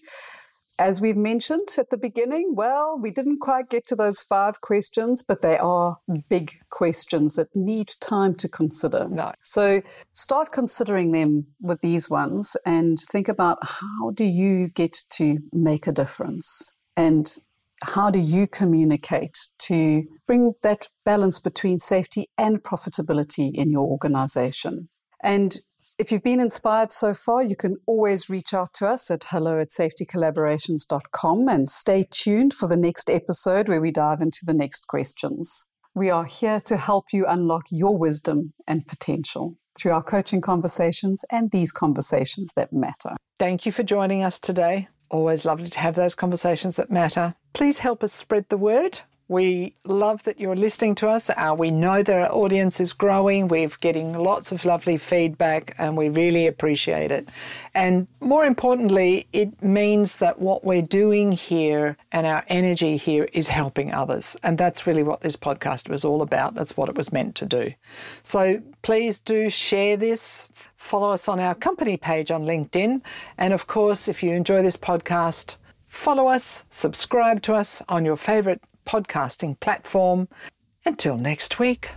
as 0.79 1.00
we've 1.00 1.16
mentioned 1.16 1.70
at 1.76 1.90
the 1.90 1.98
beginning, 1.98 2.55
well, 2.55 2.96
we 2.96 3.11
didn't 3.11 3.40
quite 3.40 3.68
get 3.68 3.85
to 3.88 3.96
those 3.96 4.22
five 4.22 4.61
questions, 4.61 5.24
but 5.26 5.42
they 5.42 5.59
are 5.59 5.96
big 6.29 6.52
questions 6.70 7.35
that 7.35 7.48
need 7.57 7.90
time 8.00 8.37
to 8.37 8.48
consider. 8.48 9.09
No. 9.09 9.33
So 9.42 9.83
start 10.12 10.52
considering 10.52 11.11
them 11.11 11.48
with 11.61 11.81
these 11.81 12.09
ones 12.09 12.57
and 12.64 12.96
think 13.11 13.26
about 13.26 13.59
how 13.61 14.12
do 14.14 14.22
you 14.22 14.68
get 14.68 14.98
to 15.14 15.40
make 15.52 15.88
a 15.88 15.92
difference? 15.92 16.76
And 16.96 17.37
how 17.82 18.10
do 18.10 18.18
you 18.18 18.46
communicate 18.46 19.36
to 19.58 20.04
bring 20.26 20.54
that 20.62 20.88
balance 21.04 21.40
between 21.40 21.78
safety 21.78 22.26
and 22.38 22.62
profitability 22.62 23.52
in 23.54 23.70
your 23.70 23.86
organization? 23.86 24.88
And 25.22 25.58
if 25.98 26.12
you've 26.12 26.22
been 26.22 26.40
inspired 26.40 26.92
so 26.92 27.14
far, 27.14 27.42
you 27.42 27.56
can 27.56 27.76
always 27.86 28.28
reach 28.28 28.52
out 28.52 28.74
to 28.74 28.86
us 28.86 29.10
at 29.10 29.24
hello 29.30 29.58
at 29.60 29.68
safetycollaborations.com 29.68 31.48
and 31.48 31.68
stay 31.68 32.04
tuned 32.10 32.52
for 32.52 32.68
the 32.68 32.76
next 32.76 33.08
episode 33.08 33.68
where 33.68 33.80
we 33.80 33.90
dive 33.90 34.20
into 34.20 34.40
the 34.44 34.54
next 34.54 34.86
questions. 34.88 35.64
We 35.94 36.10
are 36.10 36.26
here 36.26 36.60
to 36.60 36.76
help 36.76 37.06
you 37.12 37.24
unlock 37.26 37.64
your 37.70 37.96
wisdom 37.96 38.52
and 38.66 38.86
potential 38.86 39.56
through 39.78 39.92
our 39.92 40.02
coaching 40.02 40.42
conversations 40.42 41.24
and 41.30 41.50
these 41.50 41.72
conversations 41.72 42.52
that 42.56 42.72
matter. 42.72 43.16
Thank 43.38 43.64
you 43.64 43.72
for 43.72 43.82
joining 43.82 44.22
us 44.22 44.38
today. 44.38 44.88
Always 45.10 45.44
lovely 45.44 45.70
to 45.70 45.80
have 45.80 45.94
those 45.94 46.14
conversations 46.14 46.76
that 46.76 46.90
matter. 46.90 47.34
Please 47.56 47.78
help 47.78 48.04
us 48.04 48.12
spread 48.12 48.44
the 48.50 48.58
word. 48.58 48.98
We 49.28 49.72
love 49.82 50.24
that 50.24 50.38
you're 50.38 50.54
listening 50.54 50.94
to 50.96 51.08
us. 51.08 51.30
Uh, 51.30 51.56
we 51.58 51.70
know 51.70 52.02
that 52.02 52.14
our 52.14 52.30
audience 52.30 52.80
is 52.80 52.92
growing. 52.92 53.48
We're 53.48 53.70
getting 53.80 54.12
lots 54.12 54.52
of 54.52 54.66
lovely 54.66 54.98
feedback 54.98 55.74
and 55.78 55.96
we 55.96 56.10
really 56.10 56.46
appreciate 56.46 57.10
it. 57.10 57.30
And 57.74 58.08
more 58.20 58.44
importantly, 58.44 59.26
it 59.32 59.62
means 59.62 60.18
that 60.18 60.38
what 60.38 60.64
we're 60.64 60.82
doing 60.82 61.32
here 61.32 61.96
and 62.12 62.26
our 62.26 62.44
energy 62.48 62.98
here 62.98 63.30
is 63.32 63.48
helping 63.48 63.90
others. 63.90 64.36
And 64.42 64.58
that's 64.58 64.86
really 64.86 65.02
what 65.02 65.22
this 65.22 65.36
podcast 65.36 65.88
was 65.88 66.04
all 66.04 66.20
about. 66.20 66.54
That's 66.56 66.76
what 66.76 66.90
it 66.90 66.94
was 66.94 67.10
meant 67.10 67.36
to 67.36 67.46
do. 67.46 67.72
So 68.22 68.60
please 68.82 69.18
do 69.18 69.48
share 69.48 69.96
this. 69.96 70.46
Follow 70.76 71.10
us 71.10 71.26
on 71.26 71.40
our 71.40 71.54
company 71.54 71.96
page 71.96 72.30
on 72.30 72.42
LinkedIn. 72.42 73.00
And 73.38 73.54
of 73.54 73.66
course, 73.66 74.08
if 74.08 74.22
you 74.22 74.32
enjoy 74.32 74.62
this 74.62 74.76
podcast, 74.76 75.56
follow 75.96 76.28
us, 76.28 76.64
subscribe 76.70 77.42
to 77.42 77.54
us 77.54 77.82
on 77.88 78.04
your 78.04 78.16
favorite 78.16 78.62
podcasting 78.87 79.59
platform. 79.59 80.28
Until 80.85 81.16
next 81.16 81.59
week, 81.59 81.90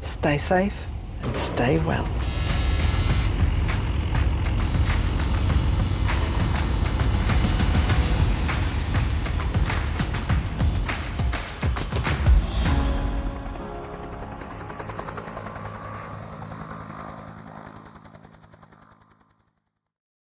stay 0.00 0.38
safe 0.38 0.74
and 1.22 1.36
stay 1.36 1.78
well. 1.84 2.08